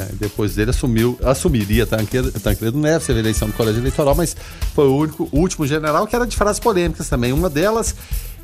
[0.00, 4.34] É, depois dele assumiu, assumiria Tancredo, Tancredo Neves, teve eleição no colégio eleitoral, mas
[4.74, 7.32] foi o, único, o último general que era de frases polêmicas também.
[7.32, 7.94] Uma delas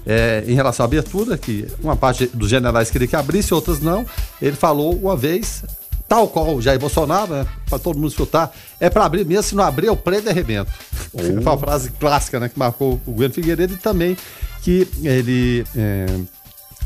[0.06, 4.06] é, em relação à abertura, que uma parte dos generais queria que abrisse, outras não.
[4.40, 5.64] Ele falou uma vez,
[6.09, 9.64] tal qual Jair Bolsonaro, né, para todo mundo escutar, é para abrir mesmo, se não
[9.64, 10.70] abrir, eu prendo e arrebento.
[11.12, 11.18] Oh.
[11.18, 14.16] Foi uma frase clássica né, que marcou o governo Figueiredo e também
[14.62, 15.64] que ele.
[15.77, 16.07] É,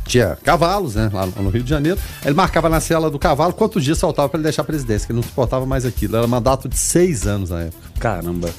[0.07, 1.99] tinha cavalos, né, lá no Rio de Janeiro.
[2.25, 5.13] Ele marcava na cela do cavalo quantos dias faltava para ele deixar a presidência, que
[5.13, 6.17] ele não suportava mais aquilo.
[6.17, 7.89] Era mandato de seis anos na época.
[8.01, 8.51] Caramba.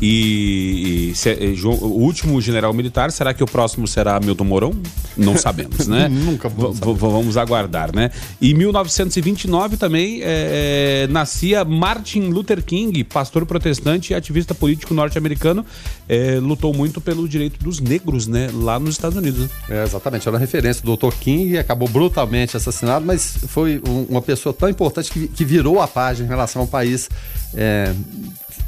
[0.00, 4.44] E, e se, é, João, o último general militar, será que o próximo será Milton
[4.44, 4.72] Mourão?
[5.16, 6.08] Não sabemos, né?
[6.08, 8.10] Nunca vamos, vamos aguardar, né?
[8.40, 15.64] Em 1929 também é, é, nascia Martin Luther King, pastor protestante e ativista político norte-americano,
[16.08, 18.50] é, lutou muito pelo direito dos negros, né?
[18.52, 19.40] Lá nos Estados Unidos.
[19.40, 19.48] Né?
[19.68, 21.14] É, exatamente, era referência do Dr.
[21.20, 25.86] King, acabou brutalmente assassinado, mas foi um, uma pessoa tão importante que, que virou a
[25.86, 27.08] página em relação ao país
[27.54, 27.92] é,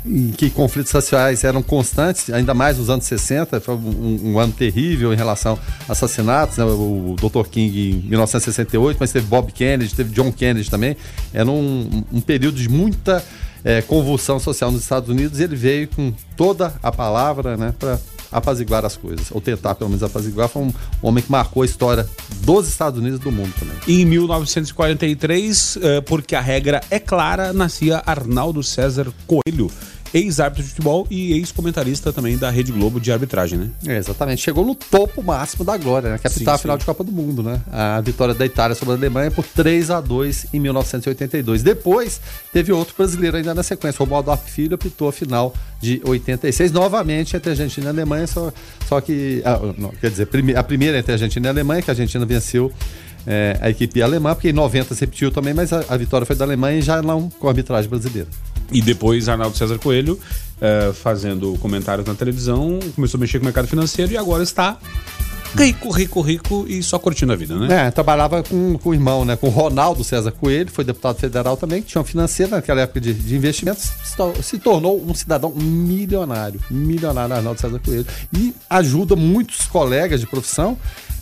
[0.05, 4.53] em que conflitos sociais eram constantes, ainda mais nos anos 60, foi um, um ano
[4.53, 6.65] terrível em relação a assassinatos, né?
[6.65, 7.49] o, o Dr.
[7.49, 10.97] King em 1968, mas teve Bob Kennedy, teve John Kennedy também,
[11.33, 13.25] era um, um período de muita
[13.65, 17.99] é, convulsão social nos Estados Unidos e ele veio com toda a palavra né, para
[18.33, 22.09] apaziguar as coisas, ou tentar pelo menos apaziguar, foi um homem que marcou a história
[22.45, 23.77] dos Estados Unidos e do mundo também.
[23.87, 29.71] Em 1943, eh, porque a regra é clara, nascia Arnaldo César Coelho,
[30.13, 33.71] ex-árbitro de futebol e ex-comentarista também da Rede Globo de arbitragem, né?
[33.87, 34.43] É, exatamente.
[34.43, 36.19] Chegou no topo máximo da glória, né?
[36.19, 36.79] Que é Sim, final sim.
[36.79, 37.61] de Copa do Mundo, né?
[37.71, 41.63] A vitória da Itália sobre a Alemanha por 3 a 2 em 1982.
[41.63, 42.21] Depois,
[42.53, 44.03] teve outro brasileiro ainda na sequência.
[44.03, 48.53] O Romualdo Filho apitou a final de 86, novamente entre Argentina e Alemanha, só,
[48.89, 49.43] só que.
[49.45, 52.73] ah, não, quer dizer, a primeira entre Argentina e Alemanha, que a Argentina venceu
[53.27, 56.37] é, a equipe alemã, porque em 90 se repetiu também, mas a, a vitória foi
[56.37, 58.29] da Alemanha e já não com a arbitragem brasileira.
[58.73, 60.19] E depois Arnaldo César Coelho,
[60.61, 64.79] eh, fazendo comentários na televisão, começou a mexer com o mercado financeiro e agora está
[65.57, 67.87] rico, rico, rico e só curtindo a vida, né?
[67.87, 69.37] É, trabalhava com, com o irmão, né?
[69.37, 73.01] Com o Ronaldo César Coelho, foi deputado federal também, que tinha uma financeira naquela época
[73.01, 76.61] de, de investimentos, se, se tornou um cidadão milionário.
[76.71, 78.07] Milionário, Arnaldo César Coelho.
[78.33, 80.79] E ajuda muitos colegas de profissão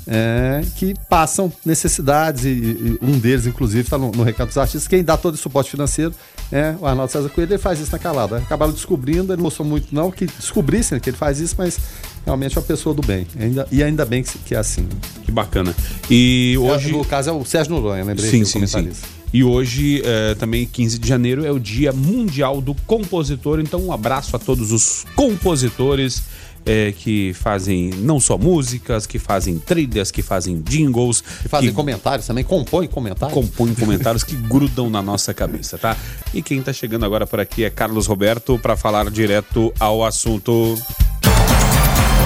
[0.07, 4.89] é, que passam necessidades, e, e um deles, inclusive, está no, no Recado dos Artistas.
[4.89, 6.15] Quem dá todo o suporte financeiro
[6.53, 8.39] é o Arnaldo César Coelho, ele faz isso na calada.
[8.39, 11.79] Acabaram descobrindo, ele mostrou muito, não que descobrissem que ele faz isso, mas
[12.25, 13.27] realmente é uma pessoa do bem.
[13.39, 14.89] Ainda, e ainda bem que, que é assim.
[15.23, 15.75] Que bacana.
[16.11, 16.93] E hoje.
[16.93, 18.91] No caso é o Sérgio Noronha, lembrei Sim, sim, sim.
[19.33, 23.61] E hoje, eh, também 15 de janeiro, é o Dia Mundial do Compositor.
[23.61, 26.23] Então, um abraço a todos os compositores
[26.67, 31.75] eh, que fazem não só músicas, que fazem trilhas, que fazem jingles, E fazem que
[31.75, 33.35] comentários também, compõem comentários.
[33.35, 35.97] compõem comentários que grudam na nossa cabeça, tá?
[36.33, 40.77] E quem tá chegando agora por aqui é Carlos Roberto para falar direto ao assunto.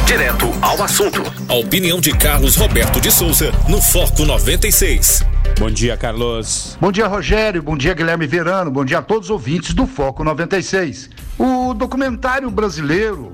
[0.07, 1.23] Direto ao assunto.
[1.49, 5.25] A opinião de Carlos Roberto de Souza no Foco 96.
[5.59, 6.77] Bom dia, Carlos.
[6.81, 7.63] Bom dia, Rogério.
[7.63, 8.71] Bom dia, Guilherme Verano.
[8.71, 11.09] Bom dia a todos os ouvintes do Foco 96.
[11.39, 13.33] O documentário brasileiro,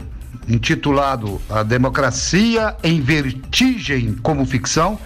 [0.50, 4.98] intitulado A Democracia em Vertigem como Ficção,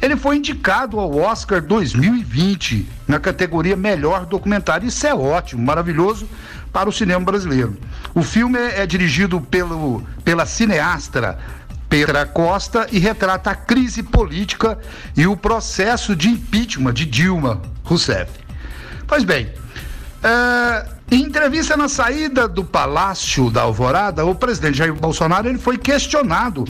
[0.00, 4.86] ele foi indicado ao Oscar 2020 na categoria Melhor Documentário.
[4.88, 6.28] Isso é ótimo, maravilhoso
[6.72, 7.76] para o cinema brasileiro.
[8.14, 11.38] O filme é, dirigido pelo, pela cineasta
[11.88, 14.78] Petra Costa e retrata a crise política
[15.16, 18.30] e o processo de impeachment de Dilma Rousseff.
[19.06, 19.52] Pois bem,
[20.22, 25.78] é, em entrevista na saída do Palácio da Alvorada, o presidente Jair Bolsonaro ele foi
[25.78, 26.64] questionado,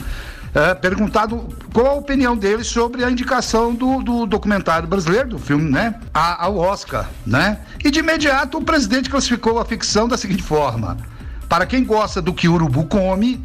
[0.53, 5.69] é, perguntado qual a opinião dele sobre a indicação do, do documentário brasileiro, do filme,
[5.71, 7.59] né, a- ao Oscar, né?
[7.83, 10.97] E de imediato o presidente classificou a ficção da seguinte forma:
[11.49, 13.43] para quem gosta do que o urubu come,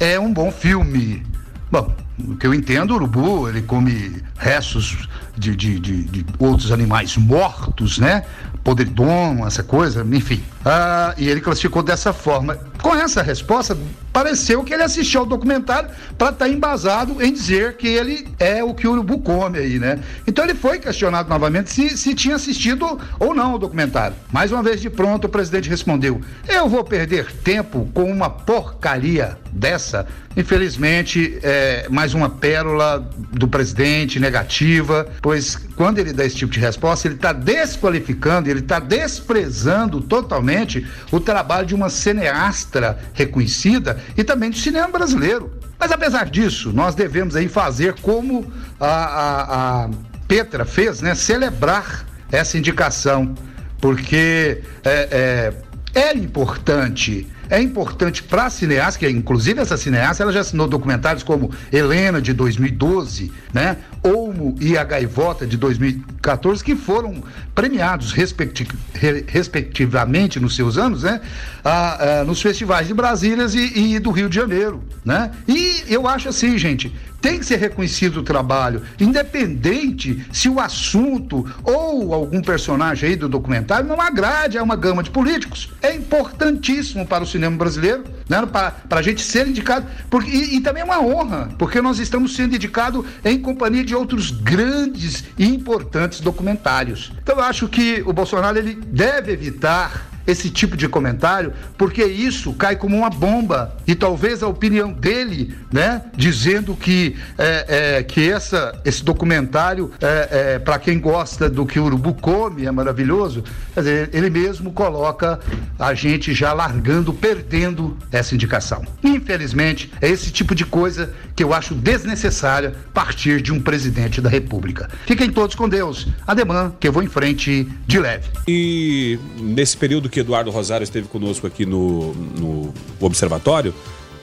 [0.00, 1.24] é um bom filme.
[1.70, 1.94] Bom,
[2.28, 7.16] o que eu entendo, o urubu, ele come restos de, de, de, de outros animais
[7.16, 8.24] mortos, né?
[8.62, 10.42] Podridom, essa coisa, enfim.
[10.64, 12.58] Ah, e ele classificou dessa forma.
[12.80, 13.76] Com essa resposta,
[14.12, 18.74] pareceu que ele assistiu ao documentário para estar embasado em dizer que ele é o
[18.74, 20.00] que o urubu come aí, né?
[20.26, 24.16] Então ele foi questionado novamente se, se tinha assistido ou não o documentário.
[24.32, 29.38] Mais uma vez de pronto, o presidente respondeu: Eu vou perder tempo com uma porcaria
[29.52, 30.06] dessa?
[30.36, 36.60] Infelizmente, é mais uma pérola do presidente negativa, pois quando ele dá esse tipo de
[36.60, 44.22] resposta, ele está desqualificando, ele está desprezando totalmente o trabalho de uma cineasta reconhecida e
[44.22, 45.50] também do cinema brasileiro.
[45.80, 48.46] Mas apesar disso, nós devemos aí fazer como
[48.78, 49.90] a, a, a
[50.28, 51.16] Petra fez, né?
[51.16, 53.34] Celebrar essa indicação,
[53.80, 55.52] porque é,
[55.94, 57.28] é, é importante.
[57.50, 62.32] É importante para cineasta, que inclusive essa cineasta, ela já assinou documentários como Helena, de
[62.32, 63.76] 2012, né?
[64.02, 67.22] Olmo e a Gaivota, de 2014, que foram
[67.54, 71.20] premiados respecti re- respectivamente nos seus anos, né?
[71.64, 75.30] Ah, ah, nos festivais de Brasília e, e do Rio de Janeiro, né?
[75.46, 81.48] E eu acho assim, gente, tem que ser reconhecido o trabalho, independente se o assunto
[81.62, 85.70] ou algum personagem aí do documentário não agrade a uma gama de políticos.
[85.80, 88.44] É importantíssimo para o cinema brasileiro, né?
[88.44, 92.34] para, a gente ser indicado, porque, e, e também é uma honra, porque nós estamos
[92.34, 97.12] sendo indicados em companhia de outros grandes e importantes documentários.
[97.22, 102.52] Então eu acho que o Bolsonaro ele deve evitar esse tipo de comentário, porque isso
[102.54, 103.76] cai como uma bomba.
[103.86, 110.28] E talvez a opinião dele, né, dizendo que, é, é, que essa, esse documentário, é,
[110.30, 113.44] é, para quem gosta do que o urubu come, é maravilhoso,
[113.76, 115.40] dizer, ele mesmo coloca
[115.78, 118.84] a gente já largando, perdendo essa indicação.
[119.02, 124.28] Infelizmente, é esse tipo de coisa que eu acho desnecessária partir de um presidente da
[124.28, 124.88] República.
[125.06, 126.06] Fiquem todos com Deus.
[126.26, 128.28] Ademã, que eu vou em frente de leve.
[128.46, 133.74] E nesse período que Eduardo Rosário esteve conosco aqui no, no Observatório,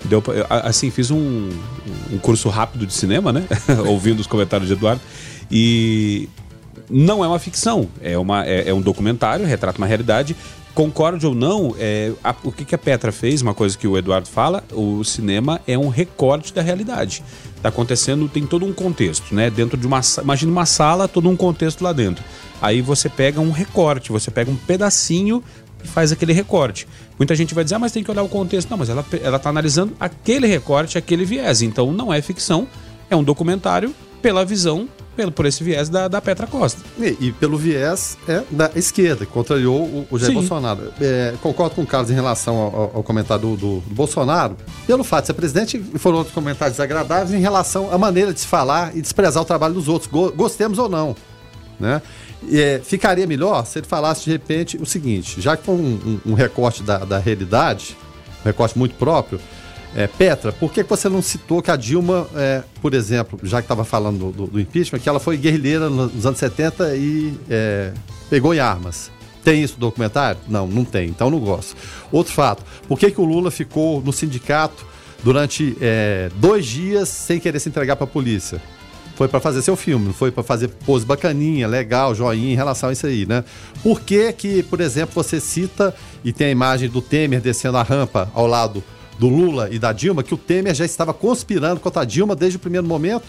[0.05, 1.49] deu, pra- assim, fiz um,
[2.11, 3.45] um curso rápido de cinema, né?
[3.87, 5.01] Ouvindo os comentários de Eduardo.
[5.51, 6.29] E
[6.89, 10.35] não é uma ficção, é, uma, é, é um documentário, retrata uma realidade
[10.73, 13.97] concorde ou não, é, a, o que, que a Petra fez, uma coisa que o
[13.97, 17.21] Eduardo fala, o cinema é um recorte da realidade.
[17.55, 19.49] Está acontecendo, tem todo um contexto, né?
[19.49, 22.23] Dentro de uma imagina uma sala, todo um contexto lá dentro.
[22.61, 25.43] Aí você pega um recorte, você pega um pedacinho
[25.83, 26.87] e faz aquele recorte.
[27.17, 28.69] Muita gente vai dizer, ah, mas tem que olhar o contexto.
[28.69, 29.05] Não, mas ela
[29.37, 31.61] está analisando aquele recorte, aquele viés.
[31.61, 32.67] Então não é ficção,
[33.09, 34.87] é um documentário pela visão
[35.19, 36.81] pelo, por esse viés da, da Petra Costa.
[36.97, 40.39] E, e pelo viés é, da esquerda, que contrariou o, o Jair Sim.
[40.39, 40.93] Bolsonaro.
[41.01, 44.55] É, concordo com o Carlos em relação ao, ao comentário do, do, do, Bolsonaro,
[44.87, 48.47] pelo fato de ser presidente, foram outros comentários desagradáveis em relação à maneira de se
[48.47, 51.13] falar e desprezar o trabalho dos outros, gostemos ou não.
[51.77, 52.01] Né?
[52.51, 56.31] É, ficaria melhor se ele falasse de repente o seguinte: já que foi um, um,
[56.31, 57.97] um recorte da, da realidade,
[58.41, 59.39] um recorte muito próprio,
[59.95, 63.65] é, Petra, por que você não citou que a Dilma, é, por exemplo, já que
[63.65, 67.91] estava falando do, do, impeachment, que ela foi guerrilheira nos anos 70 e é,
[68.29, 69.11] pegou em armas?
[69.43, 70.39] Tem isso no documentário?
[70.47, 71.75] Não, não tem, então não gosto.
[72.11, 74.85] Outro fato, por que, que o Lula ficou no sindicato
[75.23, 78.61] durante é, dois dias sem querer se entregar para a polícia?
[79.19, 82.87] Foi para fazer seu filme, não foi para fazer pose bacaninha, legal, joinha em relação
[82.87, 83.43] a isso aí, né?
[83.83, 87.83] Por que que, por exemplo, você cita e tem a imagem do Temer descendo a
[87.83, 88.81] rampa ao lado
[89.19, 92.55] do Lula e da Dilma, que o Temer já estava conspirando contra a Dilma desde
[92.55, 93.25] o primeiro momento.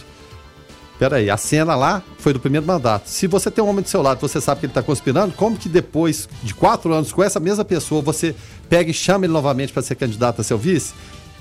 [0.97, 3.09] Peraí, a cena lá foi do primeiro mandato.
[3.09, 5.57] Se você tem um homem do seu lado você sabe que ele está conspirando, como
[5.57, 8.33] que depois de quatro anos com essa mesma pessoa você
[8.69, 10.95] pega e chama ele novamente para ser candidato a seu vice?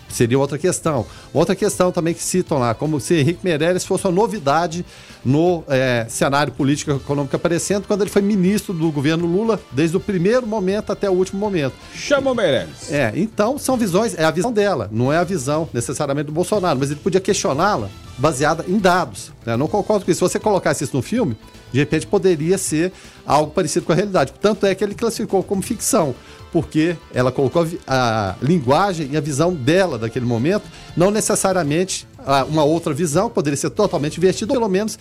[0.10, 1.06] Seria outra questão.
[1.34, 4.86] Outra questão também que citam lá, como se Henrique Meirelles fosse uma novidade
[5.24, 9.95] no é, cenário político e econômico aparecendo, quando ele foi ministro do governo Lula, desde
[9.95, 11.74] o primeiro momento até o último momento.
[11.93, 12.91] Chamou Meirelles.
[12.91, 16.80] É, então são visões, é a visão dela, não é a visão necessariamente do Bolsonaro,
[16.80, 19.32] mas ele podia questioná-la baseada em dados.
[19.45, 19.56] Né?
[19.56, 20.19] Não concordo com isso.
[20.19, 21.38] Se você colocasse isso no filme,
[21.72, 22.91] de repente poderia ser
[23.26, 24.34] algo parecido com a realidade.
[24.41, 26.13] Tanto é que ele classificou como ficção
[26.51, 30.63] porque ela colocou a, linguagem e a visão dela daquele momento,
[30.95, 32.07] não necessariamente
[32.47, 34.97] uma outra visão, poderia ser totalmente invertida, ou pelo menos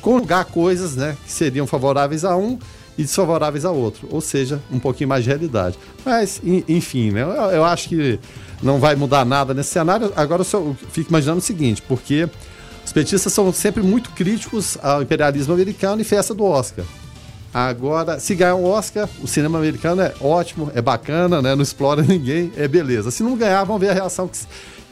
[0.00, 2.58] conjugar coisas né, que seriam favoráveis a um
[2.96, 5.78] e desfavoráveis a outro, ou seja, um pouquinho mais de realidade.
[6.04, 8.20] Mas, enfim, né, eu, acho que
[8.62, 10.12] não vai mudar nada nesse cenário.
[10.14, 12.28] Agora eu, só, fico imaginando o seguinte, porque
[12.84, 16.84] os petistas são sempre muito críticos ao imperialismo americano e festa do Oscar.
[17.54, 21.54] Agora, se ganhar um Oscar, o cinema americano é ótimo, é bacana, né?
[21.54, 23.12] Não explora ninguém, é beleza.
[23.12, 24.40] Se não ganhar, vamos ver a reação que,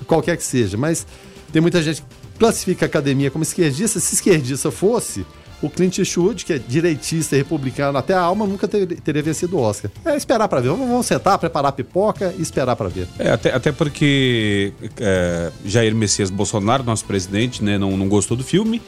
[0.07, 0.77] qualquer que seja.
[0.77, 1.05] Mas
[1.53, 3.99] tem muita gente que classifica a academia como esquerdista.
[3.99, 5.27] Se esquerdista fosse,
[5.61, 9.57] o Clint Eastwood, que é direitista e republicano até a alma, nunca ter, teria vencido
[9.57, 9.91] o Oscar.
[10.05, 10.69] É esperar para ver.
[10.69, 13.09] Vamos, sentar, preparar pipoca e esperar para ver.
[13.19, 18.45] É, até, até porque é, Jair Messias Bolsonaro, nosso presidente, né, não, não gostou do
[18.45, 18.81] filme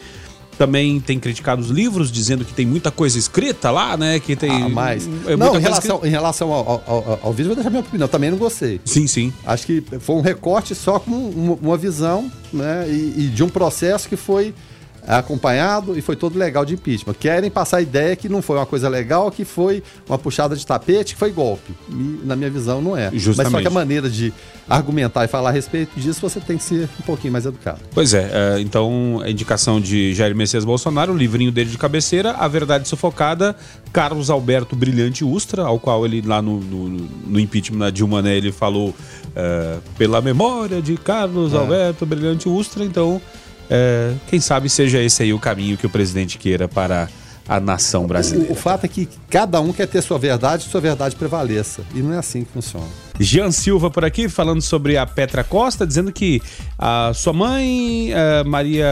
[0.54, 4.18] também tem criticado os livros, dizendo que tem muita coisa escrita lá, né?
[4.20, 4.50] Que tem.
[4.50, 5.08] Ah, mais.
[5.26, 8.08] É não, em relação, em relação ao, ao, ao, vídeo, vou deixar minha opinião.
[8.08, 8.80] Também não gostei.
[8.84, 9.32] Sim, sim.
[9.44, 12.86] Acho que foi um recorte só com uma visão, né?
[12.88, 14.54] E, e de um processo que foi
[15.06, 17.14] acompanhado e foi todo legal de impeachment.
[17.14, 20.66] Querem passar a ideia que não foi uma coisa legal, que foi uma puxada de
[20.66, 21.72] tapete, que foi golpe.
[21.90, 23.10] E, na minha visão, não é.
[23.12, 23.52] Justamente.
[23.52, 24.32] Mas só que a maneira de
[24.68, 27.80] argumentar e falar a respeito disso, você tem que ser um pouquinho mais educado.
[27.92, 32.32] Pois é, é então a indicação de Jair Messias Bolsonaro, o livrinho dele de cabeceira,
[32.32, 33.54] A Verdade Sufocada,
[33.92, 36.88] Carlos Alberto Brilhante Ustra, ao qual ele lá no, no,
[37.26, 41.58] no impeachment da Dilma, né, ele falou uh, pela memória de Carlos é.
[41.58, 43.20] Alberto Brilhante Ustra, então
[43.70, 47.08] é, quem sabe seja esse aí o caminho que o presidente queira para
[47.48, 48.50] a nação brasileira.
[48.50, 51.82] O, o, fato é que cada um quer ter sua verdade e sua verdade prevaleça.
[51.94, 52.86] E não é assim que funciona.
[53.20, 56.40] Jean Silva por aqui, falando sobre a Petra Costa, dizendo que
[56.78, 58.88] a sua mãe, a Maria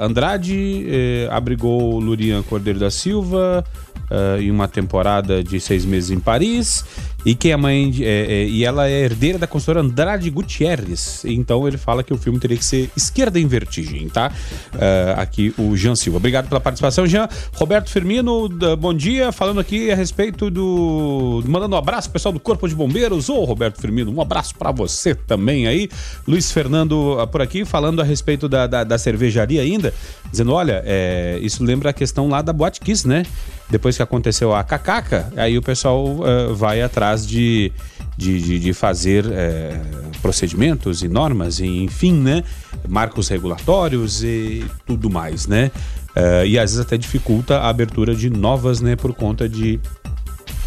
[0.00, 3.64] Andrade, eh, abrigou Lurian Cordeiro da Silva
[4.10, 6.84] uh, em uma temporada de seis meses em Paris.
[7.24, 7.92] E quem é a mãe.
[8.00, 11.24] É, é, e ela é herdeira da consultora Andrade Gutierrez.
[11.24, 14.32] Então ele fala que o filme teria que ser Esquerda em Vertigem, tá?
[14.74, 16.18] Uh, aqui o Jean Silva.
[16.18, 17.28] Obrigado pela participação, Jean.
[17.54, 19.32] Roberto Firmino, bom dia.
[19.32, 21.42] Falando aqui a respeito do.
[21.46, 23.28] Mandando um abraço pessoal do Corpo de Bombeiros.
[23.28, 25.88] Ô, Roberto Firmino, um abraço para você também aí.
[26.26, 29.92] Luiz Fernando por aqui, falando a respeito da, da, da cervejaria ainda.
[30.30, 33.24] Dizendo: olha, é, isso lembra a questão lá da Boate Kiss, né?
[33.70, 37.70] Depois que aconteceu a cacaca, aí o pessoal uh, vai atrás de,
[38.16, 42.44] de, de, de fazer uh, procedimentos e normas, e, enfim, né?
[42.88, 45.70] Marcos regulatórios e tudo mais, né?
[46.16, 48.96] Uh, e às vezes até dificulta a abertura de novas, né?
[48.96, 49.78] Por conta de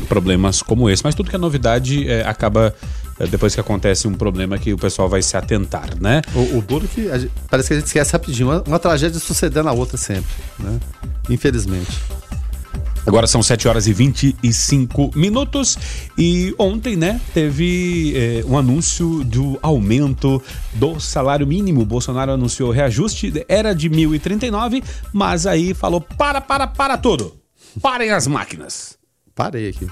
[0.07, 1.03] problemas como esse.
[1.03, 2.73] Mas tudo que é novidade acaba
[3.29, 6.21] depois que acontece um problema que o pessoal vai se atentar, né?
[6.33, 7.07] O, o duro que
[7.49, 10.79] parece que a gente esquece rapidinho, uma, uma tragédia sucedendo a outra sempre, né?
[11.29, 12.01] Infelizmente.
[13.05, 15.78] Agora são 7 horas e 25 minutos
[16.17, 20.41] e ontem, né, teve eh, um anúncio do aumento
[20.73, 21.84] do salário mínimo.
[21.86, 27.36] Bolsonaro anunciou reajuste, era de 1.039, mas aí falou: para, para, para tudo.
[27.82, 28.97] Parem as máquinas.
[29.34, 29.88] Parei aqui.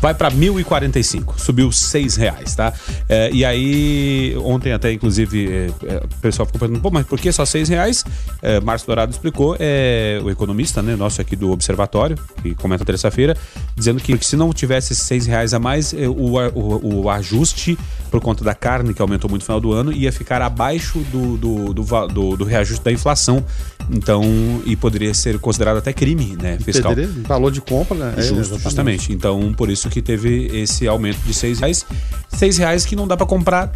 [0.00, 2.72] Vai para 1.045, subiu 6 reais, tá?
[3.08, 7.18] É, e aí, ontem até, inclusive, é, é, o pessoal ficou perguntando, pô, mas por
[7.18, 8.04] que só 6 reais?
[8.40, 13.36] É, Márcio Dourado explicou, é o economista, né, nosso aqui do Observatório, que comenta terça-feira,
[13.74, 17.76] dizendo que se não tivesse 6 reais a mais, é, o, o, o, ajuste
[18.10, 21.36] por conta da carne, que aumentou muito no final do ano, ia ficar abaixo do,
[21.36, 23.44] do, do, do, do reajuste da inflação.
[23.90, 24.22] Então,
[24.66, 26.94] e poderia ser considerado até crime, né, fiscal.
[27.26, 28.14] Valor de compra, né?
[28.18, 29.12] É, Justo, justamente.
[29.12, 31.86] Então, por isso que teve esse aumento de seis reais.
[32.28, 33.72] Seis reais que não dá para comprar.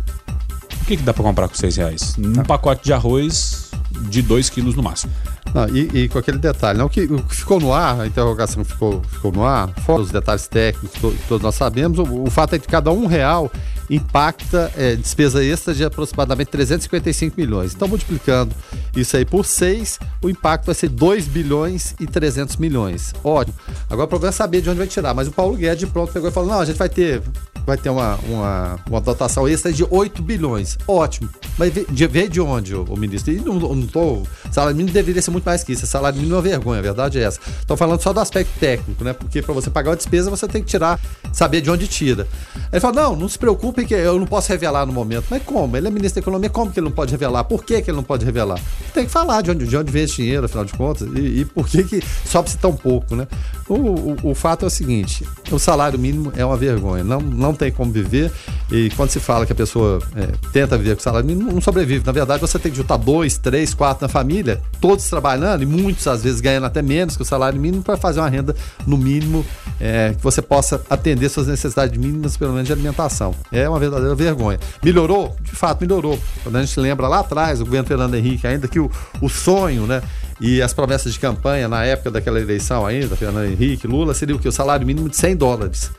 [0.81, 2.17] O que, que dá para comprar com seis reais?
[2.19, 2.45] Um ah.
[2.45, 3.71] pacote de arroz
[4.09, 5.13] de 2 quilos no máximo.
[5.55, 8.07] Não, e, e, com aquele detalhe, não, o, que, o que ficou no ar, a
[8.07, 12.31] interrogação ficou, ficou no ar, fora os detalhes técnicos que todos nós sabemos, o, o
[12.31, 13.51] fato é que cada um real
[13.91, 17.75] impacta é, despesa extra de aproximadamente 355 milhões.
[17.75, 18.55] Então, multiplicando
[18.97, 23.13] isso aí por 6, o impacto vai ser 2 bilhões e 300 milhões.
[23.23, 23.57] Ótimo.
[23.89, 25.15] Agora o problema é saber de onde vai tirar.
[25.15, 27.23] Mas o Paulo Guedes de pronto pegou e falou: não, a gente vai ter,
[27.67, 30.79] vai ter uma, uma, uma dotação extra de 8 bilhões.
[30.87, 31.29] Ótimo.
[31.59, 33.33] Mas veio de onde, o, ministro?
[33.33, 34.23] E não, tô.
[34.53, 35.87] Salário mínimo deveria ser muito mais que isso.
[35.87, 37.41] Salário mínimo é uma vergonha, a verdade é essa.
[37.59, 39.15] Estou falando só do aspecto técnico, né?
[39.15, 41.01] Porque para você pagar uma despesa, você tem que tirar,
[41.33, 42.29] saber de onde tira.
[42.71, 45.25] Ele falou: não, não se preocupe que eu não posso revelar no momento.
[45.31, 45.75] Mas como?
[45.75, 47.45] Ele é ministro da Economia, como que ele não pode revelar?
[47.45, 48.61] Por que, que ele não pode revelar?
[48.93, 51.45] Tem que falar de onde, de onde vem esse dinheiro, afinal de contas, e, e
[51.47, 53.27] por que, que sobe-se tão pouco, né?
[53.73, 57.55] O, o, o, fato é o seguinte: o salário mínimo é uma vergonha, não, não
[57.55, 58.31] tem como viver.
[58.71, 62.05] E quando se fala que a pessoa é, tenta viver com salário mínimo, não sobrevive.
[62.05, 66.07] Na verdade, você tem que juntar dois, três, quatro na família, todos trabalhando, e muitos
[66.07, 68.55] às vezes ganhando até menos que o salário mínimo, para fazer uma renda
[68.87, 69.45] no mínimo
[69.81, 73.35] é, que você possa atender suas necessidades mínimas, pelo menos de alimentação.
[73.51, 74.61] É uma verdadeira vergonha.
[74.85, 75.35] Melhorou?
[75.41, 76.19] De fato, melhorou.
[76.43, 79.87] Quando a gente lembra lá atrás, o governo Fernando Henrique, ainda que o, o sonho,
[79.87, 80.03] né?
[80.43, 84.41] E as promessas de campanha na época daquela eleição ainda, Fernando Henrique, Lula, seria o
[84.41, 84.49] que?
[84.49, 85.93] O salário mínimo de 100 dólares.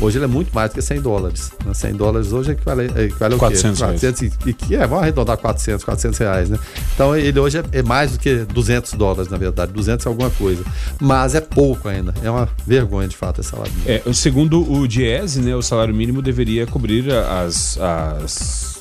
[0.00, 1.52] Hoje ele é muito mais do que 100 dólares.
[1.72, 1.98] 100 né?
[1.98, 3.84] dólares hoje equivale, equivale ao 400 quê?
[3.84, 6.58] 400 e, e que é, vamos arredondar 400, 400 reais, né?
[6.94, 9.72] Então ele hoje é, é, mais do que 200 dólares, na verdade.
[9.72, 10.64] 200 é alguma coisa.
[11.00, 12.14] Mas é pouco ainda.
[12.22, 14.02] É uma vergonha, de fato, esse salário mínimo.
[14.06, 18.71] É, segundo o Diese, né, o salário mínimo deveria cobrir as, as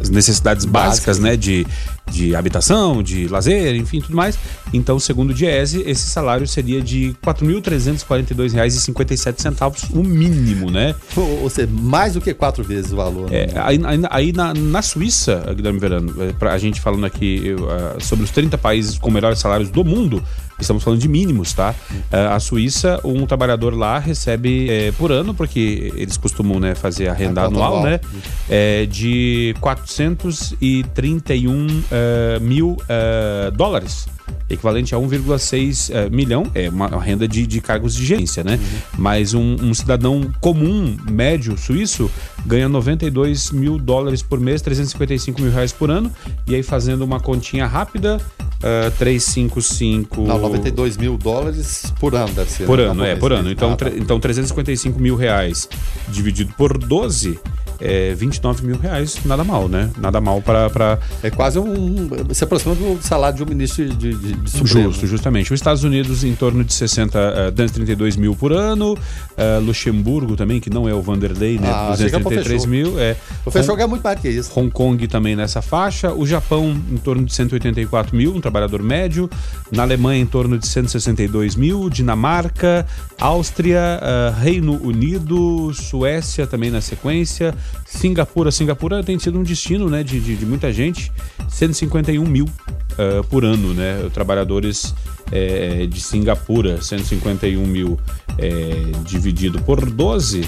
[0.00, 1.36] as necessidades básicas, né?
[1.36, 1.66] De,
[2.10, 4.38] de habitação, de lazer, enfim, tudo mais.
[4.72, 10.94] Então, segundo o Diese, esse salário seria de R$ 4.342,57, o mínimo, né?
[11.16, 13.30] Ou seja, mais do que quatro vezes o valor.
[13.30, 13.44] Né?
[13.44, 13.80] É, aí,
[14.10, 18.30] aí na, na, Suíça, Guilherme Verano, é, a gente falando aqui eu, uh, sobre os
[18.30, 20.22] 30 países com melhores salários do mundo,
[20.58, 21.74] Estamos falando de mínimos, tá?
[21.90, 27.08] Uh, a Suíça, um trabalhador lá recebe é, por ano, porque eles costumam né, fazer
[27.08, 28.00] a renda a anual, né?
[28.48, 34.06] É, de 431 uh, mil uh, dólares
[34.48, 38.54] equivalente a 1,6 uh, milhão, é uma renda de, de cargos de gerência, né?
[38.54, 38.78] Uhum.
[38.98, 42.10] Mas um, um, cidadão comum, médio, suíço,
[42.44, 46.10] ganha 92 mil dólares por mês, 355 mil reais por ano,
[46.46, 50.22] e aí fazendo uma continha rápida, uh, 355...
[50.22, 52.66] Não, 92 mil dólares por ano, deve ser.
[52.66, 52.84] Por né?
[52.84, 53.50] ano, é, por ano.
[53.50, 53.88] Então, ah, tá.
[53.88, 55.68] então 355 mil reais
[56.08, 57.38] dividido por 12
[57.84, 59.90] é, 29 mil reais, nada mal, né?
[59.98, 60.98] Nada mal para.
[61.22, 62.08] É quase um.
[62.32, 64.90] Se aproxima do salário de um ministro de, de, de Supremo.
[64.90, 65.52] Justo, justamente.
[65.52, 68.94] Os Estados Unidos em torno de 60, uh, 232 mil por ano.
[68.94, 71.70] Uh, Luxemburgo também, que não é o Vanderlei, né?
[71.70, 72.98] Ah, 233 mil.
[72.98, 73.16] É.
[73.44, 74.50] O Fechou é muito mais que isso.
[74.58, 76.12] Hong Kong também nessa faixa.
[76.12, 79.28] O Japão em torno de 184 mil, um trabalhador médio.
[79.70, 81.90] Na Alemanha em torno de 162 mil.
[81.90, 82.86] Dinamarca,
[83.20, 87.54] Áustria, uh, Reino Unido, Suécia também na sequência.
[87.84, 88.50] Singapura.
[88.50, 91.10] Singapura tem sido um destino né, de, de, de muita gente,
[91.48, 94.08] 151 mil uh, por ano, né?
[94.12, 94.94] Trabalhadores
[95.32, 97.98] é, de Singapura, 151 mil
[98.38, 100.46] é, dividido por 12,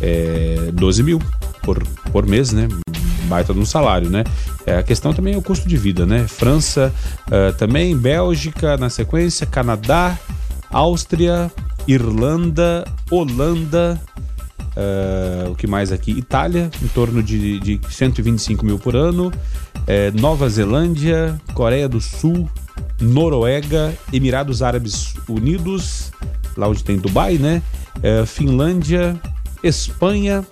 [0.00, 1.20] é, 12 mil
[1.62, 2.68] por, por mês, né?
[3.24, 4.24] Baita de um salário, né?
[4.64, 6.26] É, a questão também é o custo de vida, né?
[6.26, 6.92] França
[7.26, 10.18] uh, também, Bélgica na sequência, Canadá,
[10.70, 11.50] Áustria,
[11.86, 14.00] Irlanda, Holanda,
[14.78, 16.12] Uh, o que mais aqui?
[16.12, 19.26] Itália, em torno de, de 125 mil por ano.
[19.26, 22.48] Uh, Nova Zelândia, Coreia do Sul,
[23.00, 26.12] Noruega, Emirados Árabes Unidos,
[26.56, 27.60] lá onde tem Dubai, né?
[27.96, 29.20] Uh, Finlândia,
[29.64, 30.46] Espanha,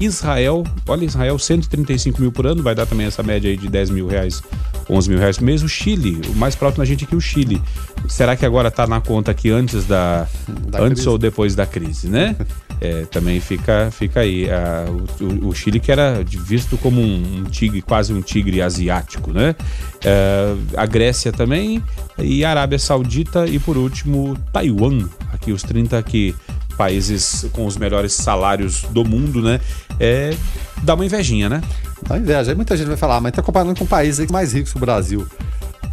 [0.00, 3.90] Israel, olha Israel, 135 mil por ano, vai dar também essa média aí de 10
[3.90, 4.42] mil reais,
[4.88, 5.62] 11 mil reais por mês.
[5.62, 7.60] O Chile, o mais próximo da gente aqui, o Chile,
[8.08, 10.26] será que agora está na conta aqui antes da,
[10.68, 11.08] Da antes crise.
[11.10, 12.34] ou depois da crise, né?
[12.80, 14.48] É, também fica, fica aí.
[14.50, 14.86] Ah,
[15.20, 19.54] o, o- Chile que era visto como um, um tigre, quase um tigre asiático, né?
[20.02, 21.82] É, a Grécia também
[22.18, 26.34] e a Arábia Saudita e por último Taiwan, aqui os 30 que
[26.76, 29.60] países com os melhores salários do mundo, né?
[29.98, 30.34] É,
[30.82, 31.60] dá uma invejinha, né?
[32.08, 32.50] Dá inveja.
[32.52, 34.78] Aí muita gente vai falar, "Ah, mas tá comparando com países aí mais ricos que
[34.78, 35.26] o Brasil.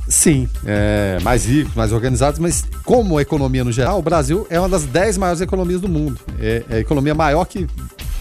[0.07, 4.69] Sim, é, mais ricos, mais organizados, mas como economia no geral, o Brasil é uma
[4.69, 6.19] das 10 maiores economias do mundo.
[6.39, 7.67] É, é a economia maior que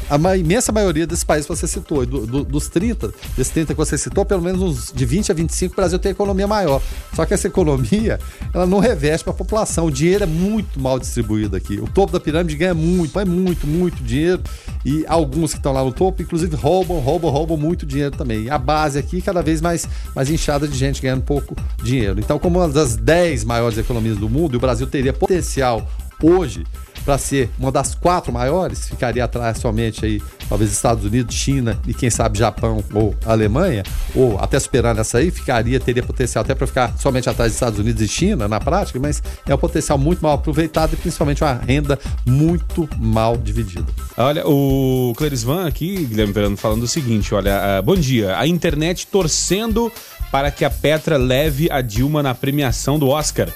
[0.09, 2.05] a imensa maioria desses países que você citou.
[2.07, 5.35] Do- do- dos 30, desses 30 que você citou, pelo menos uns de 20 a
[5.35, 6.81] 25, o Brasil tem economia maior.
[7.15, 8.19] Só que essa economia,
[8.55, 9.87] ela não reveste para a população.
[9.87, 11.79] O dinheiro é muito mal distribuído aqui.
[11.81, 14.43] O topo da pirâmide ganha muito, é muito, muito dinheiro.
[14.85, 18.45] E alguns que estão lá no topo, inclusive, roubam, roubam, roubam muito dinheiro também.
[18.45, 22.21] E a base aqui, cada vez mais, mais inchada de gente ganhando pouco dinheiro.
[22.21, 25.89] Então, como uma das 10 maiores economias do mundo, o Brasil teria potencial
[26.23, 26.65] hoje
[27.07, 31.95] para ser uma das quatro maiores, ficaria atrás somente aí, talvez Estados Unidos, China e
[31.95, 36.67] quem sabe Japão ou Alemanha, ou até superando essa aí, ficaria, teria potencial até para
[36.67, 40.21] ficar somente atrás dos Estados Unidos e China na prática, mas é um potencial muito
[40.21, 41.97] mal aproveitado e principalmente uma renda
[42.27, 43.87] muito mal dividida.
[44.17, 48.37] Olha, o Clerisvan aqui, Guilherme Verano, falando o seguinte: olha, ah, bom dia.
[48.37, 49.93] A internet torcendo
[50.33, 53.49] para que a Petra leve a Dilma na premiação do Oscar.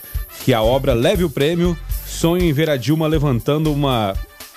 [0.45, 1.77] Que a obra leve o prêmio.
[2.21, 4.14] Sonho em ver a Dilma levantando uma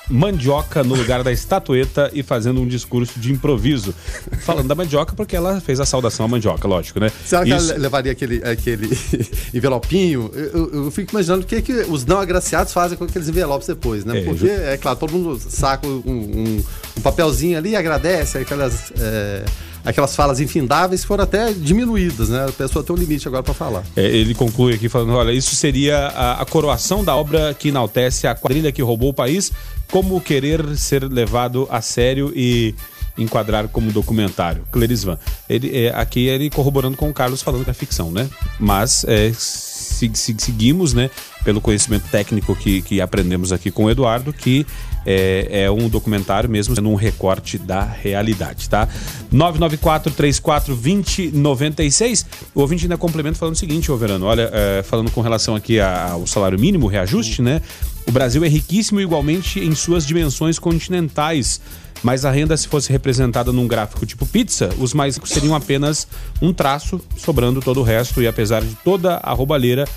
[0.10, 3.96] mandioca no lugar da estatueta e fazendo um discurso de improviso.
[4.42, 7.10] Falando da mandioca porque ela fez a saudação à mandioca, lógico, né?
[7.26, 8.90] Será que Isso- ela levaria aquele, aquele
[9.56, 10.30] envelopinho?
[10.34, 13.66] Eu, eu- eu fico imaginando o que, que os não agraciados fazem com aqueles envelopes
[13.66, 14.20] depois, né?
[14.20, 16.64] É, Porque, é claro, todo mundo saca um, um-
[16.98, 19.46] um papelzinho ali e agradece aquelas, é,
[19.84, 22.46] aquelas falas infindáveis foram até diminuídas, né?
[22.48, 23.84] A pessoa tem um limite agora para falar.
[23.96, 28.28] É, ele conclui aqui falando: olha, isso seria a, a coroação da obra que enaltece
[28.28, 29.52] a quadrilha que roubou o país,
[29.92, 32.74] como querer ser levado a sério e
[33.18, 34.64] enquadrar como documentário.
[34.72, 35.20] Clerisvan.
[35.48, 38.28] Ele, é, aqui ele corroborando com o Carlos falando que é ficção, né?
[38.60, 41.12] Mas é, se- se- seguimos, né,
[41.44, 44.66] pelo conhecimento técnico que, que aprendemos aqui com o Eduardo, que
[45.06, 48.88] é, é um documentário mesmo sendo um recorte da realidade, tá?
[49.34, 52.26] 994-34-2096.
[52.54, 55.80] O ouvinte ainda complementa falando o seguinte, ô Verano, olha, é, falando com relação aqui
[55.80, 57.62] ao salário mínimo, reajuste, né?
[58.06, 61.62] O Brasil é riquíssimo igualmente em suas dimensões continentais.
[62.02, 66.06] Mas a renda, se fosse representada num gráfico tipo pizza, os mais ricos seriam apenas
[66.42, 68.22] um traço, sobrando todo o resto.
[68.22, 69.88] E apesar de toda a roubalheira,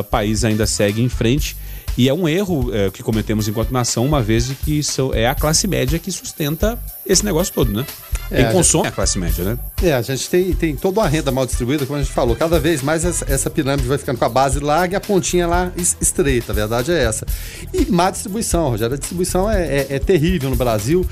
[0.00, 1.56] o país ainda segue em frente.
[1.98, 5.26] E é um erro eh, que cometemos enquanto nação, uma vez de que são- é
[5.26, 7.84] a classe média que sustenta esse negócio todo, né?
[8.30, 9.58] É, Quem a consome é a classe média, né?
[9.82, 12.36] É, a gente tem, tem toda uma renda mal distribuída, como a gente falou.
[12.36, 15.46] Cada vez mais essa, essa pirâmide vai ficando com a base larga e a pontinha
[15.48, 16.52] lá es- estreita.
[16.52, 17.26] A verdade é essa.
[17.74, 18.94] E má distribuição, Rogério.
[18.94, 21.04] A distribuição é, é- é terrível no Brasil.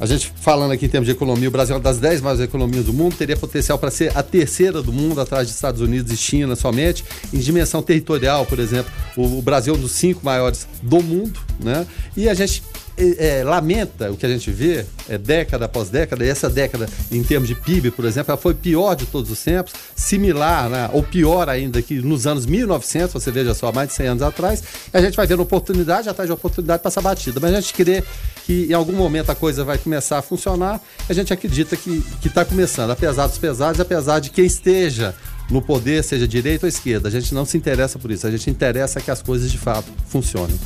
[0.00, 2.42] A gente falando aqui em termos de economia, o Brasil é uma das 10 maiores
[2.42, 6.10] economias do mundo, teria potencial para ser a terceira do mundo, atrás de Estados Unidos
[6.12, 7.04] e China somente.
[7.32, 11.86] Em dimensão territorial, por exemplo, o, Brasil é um dos cinco maiores do mundo, né?
[12.16, 12.62] E a gente
[12.96, 16.86] é, é, lamenta o que a gente vê é, década após década, e essa década,
[17.10, 20.90] em termos de PIB, por exemplo, ela foi pior de todos os tempos, similar, né,
[20.92, 24.62] ou pior ainda que nos anos 1900, você veja só, mais de 100 anos atrás,
[24.92, 27.40] a gente vai vendo oportunidade atrás de oportunidade para essa batida.
[27.40, 28.04] Mas a gente crê
[28.44, 32.44] que em algum momento a coisa vai começar a funcionar, a gente acredita que está
[32.44, 35.14] começando, apesar dos pesares, apesar de quem esteja
[35.50, 38.48] no poder, seja direita ou esquerda, a gente não se interessa por isso, a gente
[38.48, 40.58] interessa que as coisas de fato funcionem.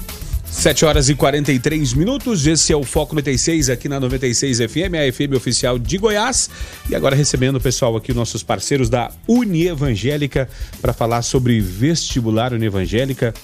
[0.56, 5.12] 7 horas e 43 minutos, esse é o Foco 96 aqui na 96 FM, a
[5.12, 6.48] FM oficial de Goiás.
[6.88, 10.48] E agora recebendo o pessoal aqui, nossos parceiros da Unievangélica,
[10.80, 13.34] para falar sobre vestibular Unievangélica.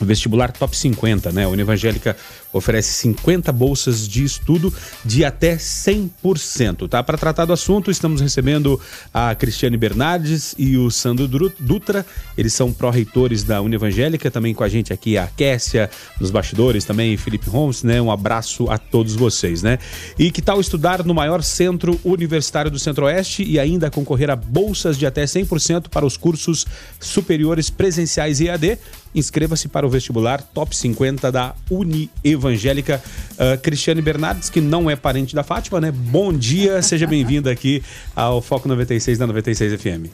[0.00, 1.44] Vestibular Top 50, né?
[1.44, 2.16] A Univangélica
[2.52, 4.72] oferece 50 bolsas de estudo
[5.04, 7.02] de até 100%, tá?
[7.02, 8.80] Para tratar do assunto, estamos recebendo
[9.12, 11.28] a Cristiane Bernardes e o Sandro
[11.58, 12.04] Dutra.
[12.36, 15.90] Eles são pró-reitores da Univangélica, também com a gente aqui a Kessia,
[16.20, 18.00] nos bastidores também, Felipe Holmes, né?
[18.00, 19.78] Um abraço a todos vocês, né?
[20.18, 24.96] E que tal estudar no maior centro universitário do Centro-Oeste e ainda concorrer a bolsas
[24.96, 26.66] de até 100% para os cursos
[27.00, 28.78] superiores presenciais e AD?
[29.14, 33.02] Inscreva-se para o vestibular Top 50 da Uni Evangélica.
[33.38, 35.92] Ah, Cristiane Bernardes, que não é parente da Fátima, né?
[35.92, 37.82] Bom dia, seja bem-vinda aqui
[38.16, 40.10] ao Foco 96 da 96 FM.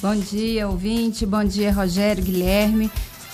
[0.00, 1.26] Bom dia, ouvinte.
[1.26, 2.88] Bom dia, Rogério, Guilherme.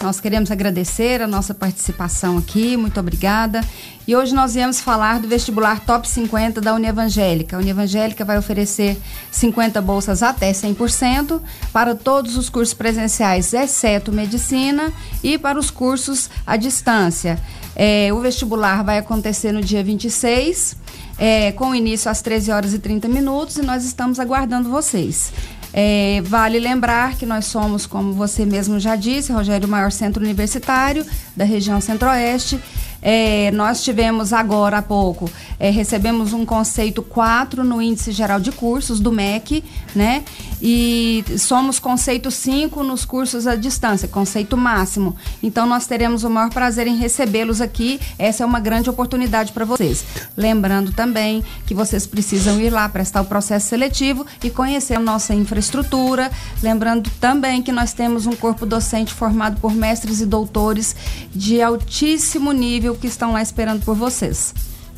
[0.05, 3.62] Nós queremos agradecer a nossa participação aqui, muito obrigada.
[4.07, 7.57] E hoje nós viemos falar do vestibular Top 50 da Unievangélica.
[7.57, 8.98] A Unievangélica vai oferecer
[9.30, 11.40] 50 bolsas até 100%
[11.72, 14.92] para todos os cursos presenciais, exceto medicina,
[15.22, 17.38] e para os cursos à distância.
[17.74, 20.76] É, o vestibular vai acontecer no dia 26,
[21.18, 25.32] é, com início às 13 horas e 30 minutos, e nós estamos aguardando vocês.
[25.77, 30.22] É, vale lembrar que nós somos, como você mesmo já disse, Rogério, o maior centro
[30.22, 31.05] universitário
[31.37, 32.61] da região centro-oeste.
[33.07, 35.30] É, nós tivemos agora há pouco,
[35.61, 39.62] é, recebemos um conceito 4 no índice geral de cursos do MEC,
[39.94, 40.24] né?
[40.62, 45.14] E somos conceito 5 nos cursos à distância, conceito máximo.
[45.42, 48.00] Então nós teremos o maior prazer em recebê-los aqui.
[48.18, 50.02] Essa é uma grande oportunidade para vocês.
[50.34, 55.34] Lembrando também que vocês precisam ir lá prestar o processo seletivo e conhecer a nossa
[55.34, 56.30] infraestrutura.
[56.62, 60.96] Lembrando também que nós temos um corpo docente formado por mestres e doutores
[61.34, 64.55] de altíssimo nível que estão lá esperando por vocês.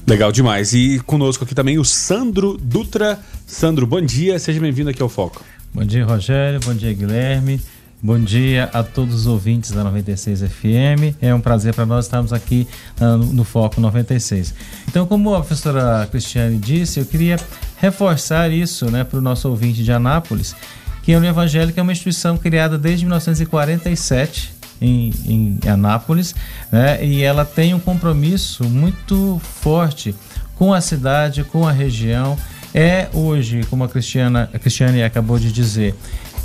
[0.07, 0.73] Legal demais.
[0.73, 3.19] E conosco aqui também o Sandro Dutra.
[3.47, 5.45] Sandro, bom dia, seja bem-vindo aqui ao Foco.
[5.75, 6.61] Bom dia, Rogério.
[6.65, 7.61] Bom dia, Guilherme.
[8.01, 11.17] Bom dia a todos os ouvintes da 96 FM.
[11.21, 12.69] É um prazer para nós estarmos aqui
[13.01, 14.55] uh, no Foco 96.
[14.87, 17.37] Então, como a professora Cristiane disse, eu queria
[17.79, 20.55] reforçar isso né, para o nosso ouvinte de Anápolis,
[21.03, 26.35] que a União Evangélica é uma instituição criada desde 1947 em, em Anápolis,
[26.71, 27.05] né?
[27.05, 30.15] e ela tem um compromisso muito forte
[30.55, 32.37] com a cidade, com a região.
[32.75, 35.95] É hoje, como a, Cristiana, a Cristiane acabou de dizer,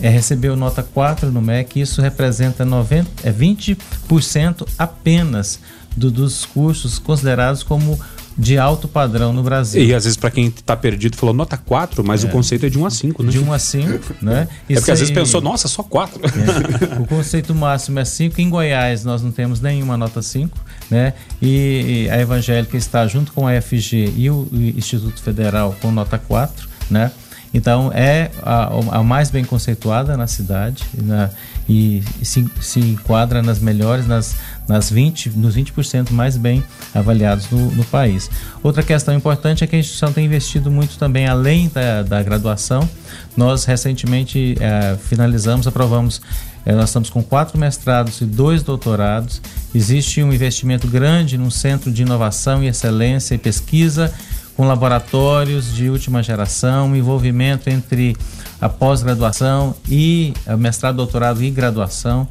[0.01, 5.59] é, recebeu nota 4 no MEC, isso representa 90, é 20% apenas
[5.95, 7.99] do, dos cursos considerados como
[8.41, 9.83] de alto padrão no Brasil.
[9.83, 12.27] E às vezes, para quem está perdido, falou nota 4, mas é.
[12.27, 13.29] o conceito é de 1 a 5, né?
[13.29, 14.47] De 1 a 5, né?
[14.67, 16.19] é porque às vezes pensou, nossa, só 4.
[16.25, 16.99] É.
[16.99, 18.41] O conceito máximo é 5.
[18.41, 20.57] Em Goiás, nós não temos nenhuma nota 5,
[20.89, 21.13] né?
[21.39, 26.67] E, a Evangélica está junto com a FG e o Instituto Federal com nota 4,
[26.89, 27.11] né?
[27.53, 31.29] Então é a, a, mais bem conceituada na cidade na,
[31.67, 34.37] e se, se enquadra nas melhores, nas,
[34.71, 36.63] nas 20, nos 20% mais bem
[36.95, 38.29] avaliados no, no, país.
[38.63, 42.89] Outra questão importante é que a instituição tem investido muito também além da, da graduação.
[43.35, 46.21] Nós recentemente é, finalizamos, aprovamos,
[46.65, 49.41] é, nós estamos com quatro mestrados e dois doutorados.
[49.75, 54.13] Existe um investimento grande num centro de inovação e excelência e pesquisa
[54.55, 58.15] com laboratórios de última geração, envolvimento entre
[58.59, 62.27] a pós-graduação e o mestrado, doutorado e graduação.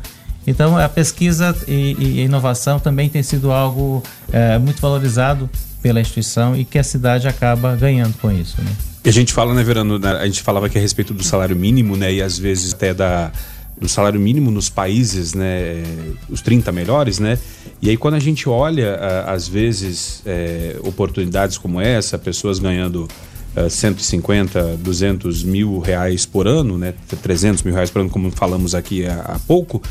[0.50, 5.48] Então, a pesquisa e, e inovação também tem sido algo é, muito valorizado
[5.80, 8.60] pela instituição e que a cidade acaba ganhando com isso.
[8.60, 8.70] Né?
[9.04, 11.96] E a gente fala, né, Verano, a gente falava aqui a respeito do salário mínimo,
[11.96, 13.30] né, e às vezes até da,
[13.80, 15.82] do salário mínimo nos países, né,
[16.28, 17.38] os 30 melhores, né,
[17.80, 18.96] e aí quando a gente olha,
[19.26, 23.08] às vezes, é, oportunidades como essa, pessoas ganhando
[23.68, 26.92] 150, 200 mil reais por ano, né,
[27.22, 29.82] 300 mil reais por ano, como falamos aqui há pouco,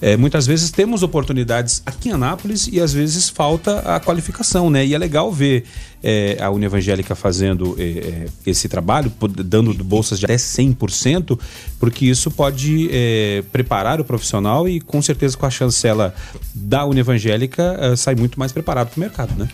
[0.00, 4.84] é, muitas vezes temos oportunidades aqui em Anápolis e às vezes falta a qualificação, né?
[4.84, 5.64] E é legal ver
[6.02, 9.10] é, a União Evangélica fazendo é, é esse trabalho,
[9.42, 11.38] dando bolsas de até 100%,
[11.80, 16.14] porque isso pode é, preparar o profissional e com certeza com a chancela
[16.54, 19.48] da União Evangélica é, sai muito mais preparado para o mercado, né?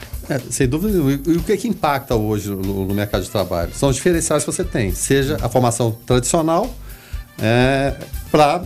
[0.51, 0.99] sem dúvida.
[1.31, 3.73] E o que, é que impacta hoje no, no mercado de trabalho?
[3.75, 6.75] São os diferenciais que você tem, seja a formação tradicional
[8.31, 8.63] para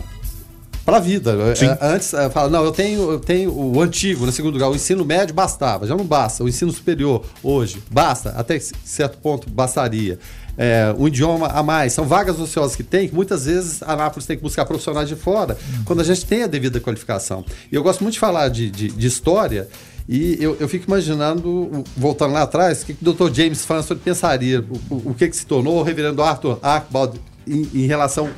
[0.85, 1.35] para a vida.
[1.59, 4.75] É, antes, é, fala, não, eu tenho, eu tenho o antigo, no segundo lugar, o
[4.75, 6.43] ensino médio bastava, já não basta.
[6.43, 10.19] O ensino superior, hoje, basta, até certo ponto bastaria.
[10.57, 11.91] É, um idioma a mais.
[11.91, 15.15] São vagas ociosas que tem, que muitas vezes a Anápolis tem que buscar profissionais de
[15.15, 17.43] fora, quando a gente tem a devida qualificação.
[17.71, 19.67] E eu gosto muito de falar de, de, de história.
[20.07, 23.33] E eu, eu fico imaginando, voltando lá atrás, o que, que o Dr.
[23.33, 27.67] James Fansford pensaria, o, o, o que, que se tornou o reverendo Arthur Archibald em,
[27.73, 28.29] em relação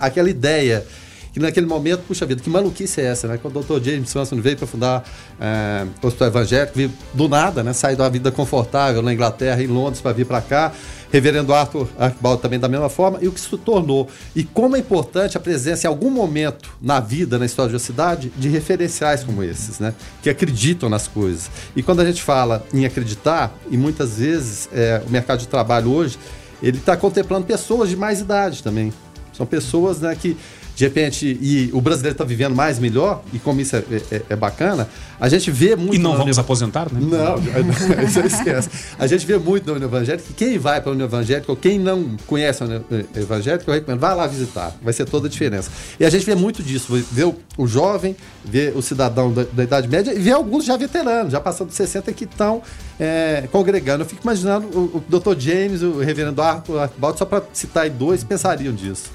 [0.00, 0.84] àquela ideia
[1.32, 3.38] que naquele momento, puxa vida, que maluquice é essa, né?
[3.40, 3.82] Quando o Dr.
[3.82, 5.02] James Swanson veio para fundar
[5.40, 7.72] é, o Hospital Evangélico, veio do nada, né?
[7.72, 10.72] Saiu da vida confortável na Inglaterra, em Londres, para vir para cá.
[11.10, 14.08] Reverendo Arthur Archibald também da mesma forma, e o que se tornou.
[14.34, 17.80] E como é importante a presença em algum momento na vida, na história de uma
[17.80, 19.94] cidade, de referenciais como esses, né?
[20.22, 21.50] Que acreditam nas coisas.
[21.76, 25.90] E quando a gente fala em acreditar, e muitas vezes é, o mercado de trabalho
[25.90, 26.18] hoje,
[26.62, 28.92] ele está contemplando pessoas de mais idade também.
[29.32, 30.36] São pessoas né, que
[30.74, 34.36] de repente, e o brasileiro está vivendo mais, melhor, e como isso é, é, é
[34.36, 34.88] bacana,
[35.20, 35.94] a gente vê muito.
[35.94, 36.98] E não vamos aposentar, né?
[37.00, 37.36] Não,
[38.02, 38.70] isso esquece.
[38.98, 41.56] A gente vê muito na União Evangélica que quem vai para a União Evangélica, ou
[41.56, 45.30] quem não conhece a União Evangélica, eu recomendo, vai lá visitar, vai ser toda a
[45.30, 45.70] diferença.
[46.00, 49.62] E a gente vê muito disso, vê o, o jovem, vê o cidadão da, da,
[49.62, 52.62] Idade Média e vê alguns já veteranos, já passando de 60 que estão
[52.98, 54.02] é, congregando.
[54.02, 55.38] Eu fico imaginando o, o Dr.
[55.38, 59.10] James, o reverendo Arthur só para citar aí dois, pensariam disso.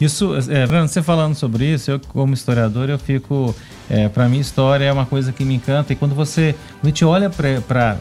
[0.00, 3.54] Isso, é, você falando sobre isso, eu como historiador, eu fico.
[3.90, 5.92] É, para mim, história é uma coisa que me encanta.
[5.92, 7.98] E quando você a gente olha para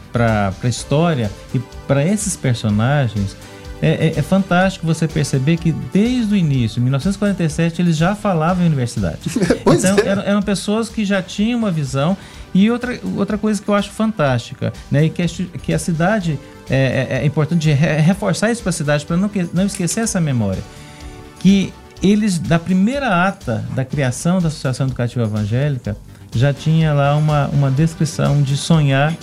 [0.63, 3.35] a história e para esses personagens,
[3.81, 8.63] é, é, é, fantástico você perceber que desde o início, em 1947, eles já falavam
[8.63, 9.19] em universidade.
[9.65, 10.07] então, é.
[10.07, 12.17] eram, eram, pessoas que já tinham uma visão.
[12.53, 15.27] E outra, outra coisa que eu acho fantástica, né, e que, a,
[15.61, 19.65] que a cidade é, é, é importante reforçar isso para a cidade, para não, não
[19.65, 20.63] esquecer essa memória.
[21.39, 21.71] Que
[22.01, 25.97] eles, da primeira ata da criação da Associação Educativa Evangélica,
[26.33, 29.15] já tinha lá uma, uma descrição de sonhar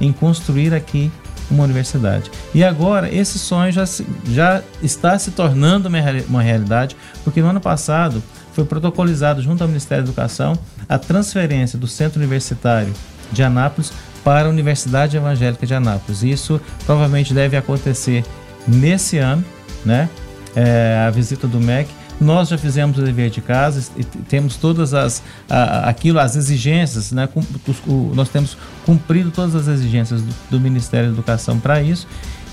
[0.00, 1.10] em construir aqui
[1.50, 2.30] uma universidade.
[2.54, 3.84] E agora esse sonho já,
[4.26, 5.98] já está se tornando uma,
[6.28, 10.58] uma realidade, porque no ano passado foi protocolizado junto ao Ministério da Educação
[10.88, 12.92] a transferência do Centro Universitário
[13.32, 13.92] de Anápolis
[14.22, 16.22] para a Universidade Evangélica de Anápolis.
[16.22, 18.24] Isso provavelmente deve acontecer
[18.66, 19.44] nesse ano,
[19.84, 20.08] né?
[20.54, 21.88] É, a visita do MEC
[22.20, 27.12] nós já fizemos o dever de casa e temos todas as a, aquilo, as exigências,
[27.12, 27.26] né?
[27.26, 27.40] Com,
[27.86, 32.06] o, nós temos cumprido todas as exigências do, do Ministério da Educação para isso.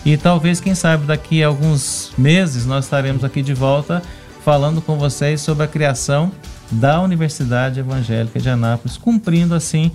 [0.05, 4.01] E talvez, quem sabe, daqui a alguns meses nós estaremos aqui de volta
[4.43, 6.31] falando com vocês sobre a criação
[6.71, 9.91] da Universidade Evangélica de Anápolis, cumprindo assim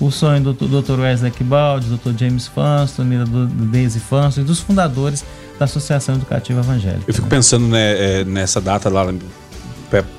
[0.00, 1.00] o sonho do Dr.
[1.00, 2.18] Wesley Kibaldi, do Dr.
[2.18, 3.24] James Fanston, da
[3.70, 5.24] Daisy Fanston e dos fundadores
[5.58, 7.04] da Associação Educativa Evangélica.
[7.06, 9.12] Eu fico pensando né, é, nessa data lá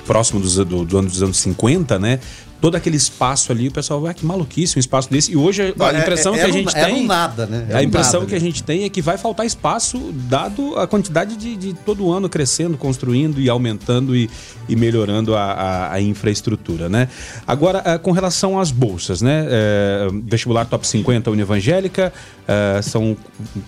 [0.06, 2.18] próximo dos, do, do ano dos anos 50, né?
[2.60, 5.32] Todo aquele espaço ali, o pessoal vai, ah, que maluquice, um espaço desse.
[5.32, 7.06] E hoje a é, impressão é, é, que a gente é, tem.
[7.06, 7.68] Nada, né?
[7.72, 11.36] a impressão nada, que a gente tem é que vai faltar espaço, dado a quantidade
[11.36, 14.28] de, de todo ano crescendo, construindo e aumentando e,
[14.68, 17.08] e melhorando a, a, a, infraestrutura, né?
[17.46, 19.46] Agora, eh, com relação às bolsas, né?
[19.48, 22.12] É, vestibular Top 50 Univangélica,
[22.46, 23.16] é, são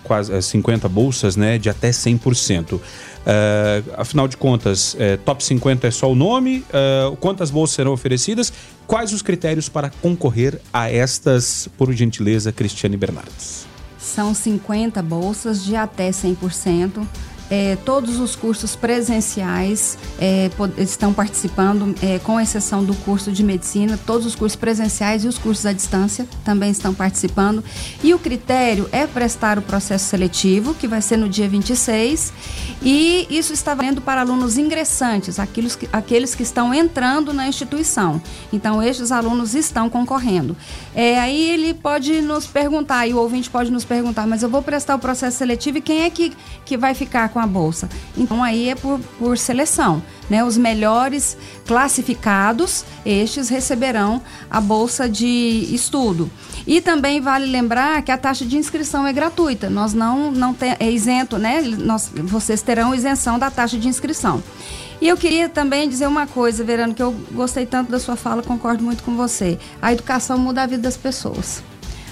[0.03, 1.57] quase 50 bolsas, né?
[1.57, 2.79] De até 100%.
[3.19, 6.65] Uh, afinal de contas, uh, top 50 é só o nome?
[6.69, 8.51] Uh, quantas bolsas serão oferecidas?
[8.87, 13.67] Quais os critérios para concorrer a estas, por gentileza, Cristiane Bernardes?
[13.99, 17.05] São 50 bolsas de até 100%
[17.49, 23.99] é, todos os cursos presenciais é, estão participando, é, com exceção do curso de medicina,
[24.05, 27.63] todos os cursos presenciais e os cursos à distância também estão participando.
[28.03, 32.31] E o critério é prestar o processo seletivo, que vai ser no dia 26,
[32.81, 38.21] e isso está valendo para alunos ingressantes, aqueles que, aqueles que estão entrando na instituição.
[38.53, 40.55] Então, estes alunos estão concorrendo.
[40.93, 44.61] É, aí ele pode nos perguntar, e o ouvinte pode nos perguntar, mas eu vou
[44.61, 46.33] prestar o processo seletivo e quem é que,
[46.65, 47.89] que vai ficar com com a bolsa.
[48.17, 50.03] Então aí é por, por seleção.
[50.29, 50.43] Né?
[50.43, 56.29] Os melhores classificados, estes receberão a bolsa de estudo.
[56.67, 59.69] E também vale lembrar que a taxa de inscrição é gratuita.
[59.69, 61.61] Nós não, não tem, é isento, né?
[61.61, 64.43] Nós, vocês terão isenção da taxa de inscrição.
[65.01, 68.43] E eu queria também dizer uma coisa, Verano, que eu gostei tanto da sua fala,
[68.43, 69.57] concordo muito com você.
[69.81, 71.63] A educação muda a vida das pessoas.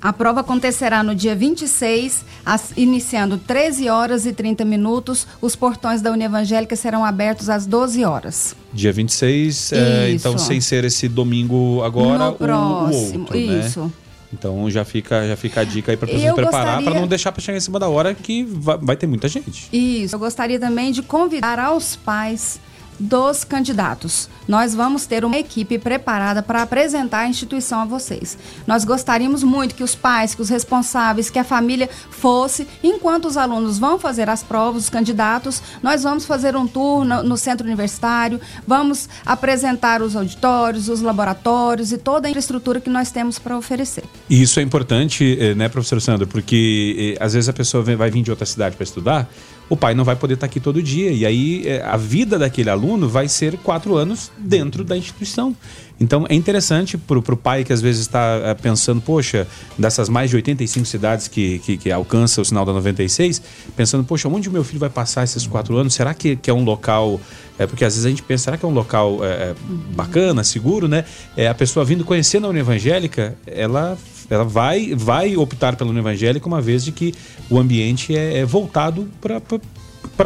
[0.01, 5.27] A prova acontecerá no dia 26, as, iniciando 13 horas e 30 minutos.
[5.39, 8.55] Os portões da União Evangélica serão abertos às 12 horas.
[8.73, 13.59] Dia 26, é, então sem ser esse domingo agora, no o, próximo, o outro, né?
[13.59, 13.93] Isso.
[14.33, 16.89] Então já fica, já fica a dica aí para pessoa preparar gostaria...
[16.89, 19.67] para não deixar para chegar em cima da hora que vai, vai ter muita gente.
[19.71, 20.15] Isso.
[20.15, 22.59] Eu gostaria também de convidar aos pais
[23.01, 24.29] dos candidatos.
[24.47, 28.37] Nós vamos ter uma equipe preparada para apresentar a instituição a vocês.
[28.67, 33.37] Nós gostaríamos muito que os pais, que os responsáveis, que a família fosse, enquanto os
[33.37, 37.65] alunos vão fazer as provas, os candidatos, nós vamos fazer um tour no, no centro
[37.65, 43.57] universitário, vamos apresentar os auditórios, os laboratórios e toda a infraestrutura que nós temos para
[43.57, 44.03] oferecer.
[44.29, 48.11] E isso é importante, eh, né, professor Sandra, porque eh, às vezes a pessoa vai
[48.11, 49.27] vir de outra cidade para estudar,
[49.71, 51.11] o pai não vai poder estar aqui todo dia.
[51.13, 55.55] E aí é, a vida daquele aluno vai ser quatro anos dentro da instituição.
[55.97, 59.47] Então é interessante para o pai que às vezes está é, pensando, poxa,
[59.77, 63.41] dessas mais de 85 cidades que, que, que alcança o sinal da 96,
[63.73, 65.93] pensando, poxa, onde o meu filho vai passar esses quatro anos?
[65.93, 67.21] Será que, que é um local.
[67.57, 69.55] É, porque às vezes a gente pensa, será que é um local é, é
[69.95, 71.05] bacana, seguro, né?
[71.37, 73.97] É, a pessoa vindo conhecendo a União Evangélica, ela
[74.33, 77.13] ela vai, vai optar pela União Evangélica uma vez de que
[77.49, 79.41] o ambiente é, é voltado para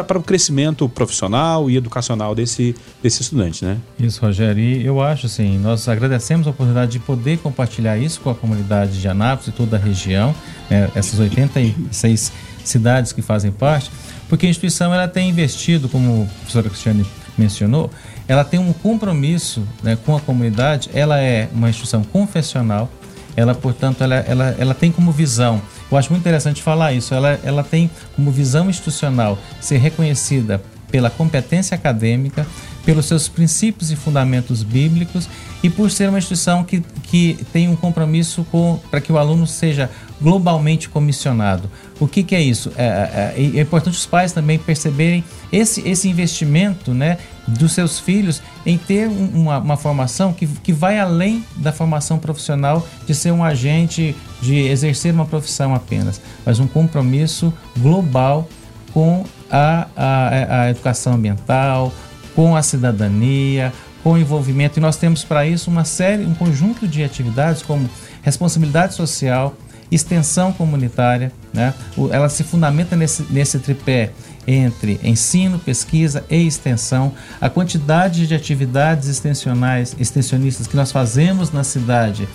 [0.04, 3.78] para o crescimento profissional e educacional desse, desse estudante, né?
[4.00, 4.62] Isso, Rogério.
[4.62, 9.00] E eu acho assim, nós agradecemos a oportunidade de poder compartilhar isso com a comunidade
[9.00, 10.36] de Anápolis e toda a região,
[10.70, 12.32] né, essas 86
[12.64, 13.92] cidades que fazem parte,
[14.28, 17.06] porque a instituição ela tem investido, como a professora Cristiane
[17.38, 17.92] mencionou,
[18.28, 22.90] ela tem um compromisso né, com a comunidade, ela é uma instituição confessional,
[23.36, 25.62] ela, portanto, ela, ela, ela tem como visão,
[25.92, 30.62] eu acho muito interessante falar isso, ela, ela tem como visão institucional ser reconhecida
[30.92, 32.48] pela competência acadêmica,
[32.86, 35.28] pelos seus princípios e fundamentos bíblicos
[35.64, 38.46] e por ser uma instituição que, que tem um compromisso
[38.90, 39.90] para que o aluno seja
[40.22, 41.70] globalmente comissionado.
[42.00, 42.72] O que, que é isso?
[42.78, 47.18] É, é, é, importante os pais também perceberem esse, esse investimento né,
[47.48, 52.86] dos seus filhos em ter uma, uma formação que, que vai além da formação profissional
[53.06, 58.50] de ser um agente, de exercer uma profissão apenas, mas um compromisso global
[58.94, 61.94] com a, a, a educação ambiental,
[62.36, 63.72] com a cidadania,
[64.04, 64.80] com o envolvimento.
[64.80, 67.90] E nós temos para isso uma série, um conjunto de atividades como
[68.22, 69.56] responsabilidade social,
[69.92, 71.74] extensão comunitária, né?
[72.12, 74.12] ela se fundamenta nesse, nesse tripé
[74.48, 81.64] entre ensino, pesquisa e extensão, a quantidade de atividades extensionais, extensionistas que nós fazemos na
[81.64, 82.28] cidade,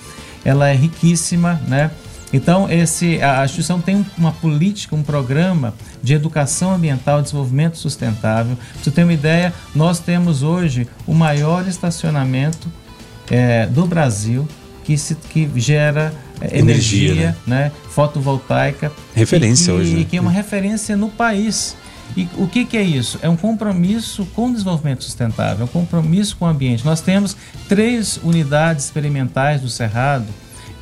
[0.44, 1.90] ela é riquíssima, né?
[2.32, 8.56] Então, esse, a, instituição tem uma política, um programa de educação ambiental e desenvolvimento sustentável.
[8.56, 12.70] Para você ter uma ideia, nós temos hoje o maior estacionamento
[13.28, 14.46] é, do Brasil
[14.84, 17.64] que, se, que gera é, energia, energia né?
[17.64, 17.72] né?
[17.90, 18.92] fotovoltaica.
[19.14, 19.96] Referência e, hoje.
[19.98, 21.76] E que é uma referência no país.
[22.16, 23.18] E o que, que, é isso?
[23.22, 26.84] É um compromisso com o desenvolvimento sustentável, é um compromisso com o ambiente.
[26.84, 27.36] Nós temos
[27.68, 30.26] três unidades experimentais do Cerrado,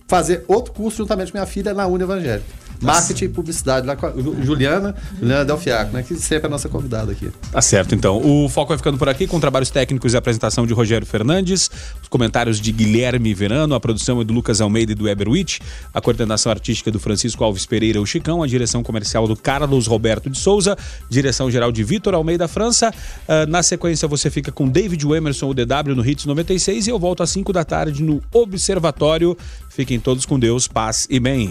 [0.06, 4.06] Fazer outro curso juntamente com minha filha na Uni Evangélica marketing e publicidade lá com
[4.06, 6.02] a Juliana, Juliana Delfiaco, né?
[6.02, 7.30] Que sempre é a nossa convidada aqui.
[7.50, 8.20] Tá certo, então.
[8.22, 11.70] O foco vai ficando por aqui com trabalhos técnicos e apresentação de Rogério Fernandes,
[12.02, 15.60] os comentários de Guilherme Verano, a produção é do Lucas Almeida e do Eberwitch,
[15.92, 20.28] a coordenação artística do Francisco Alves Pereira, o Chicão, a direção comercial do Carlos Roberto
[20.28, 20.76] de Souza,
[21.08, 22.90] direção geral de Vitor Almeida França.
[22.90, 26.98] Uh, na sequência você fica com David Emerson, o DW no Hits 96 e eu
[26.98, 29.36] volto às 5 da tarde no Observatório.
[29.68, 31.50] Fiquem todos com Deus, paz e bem.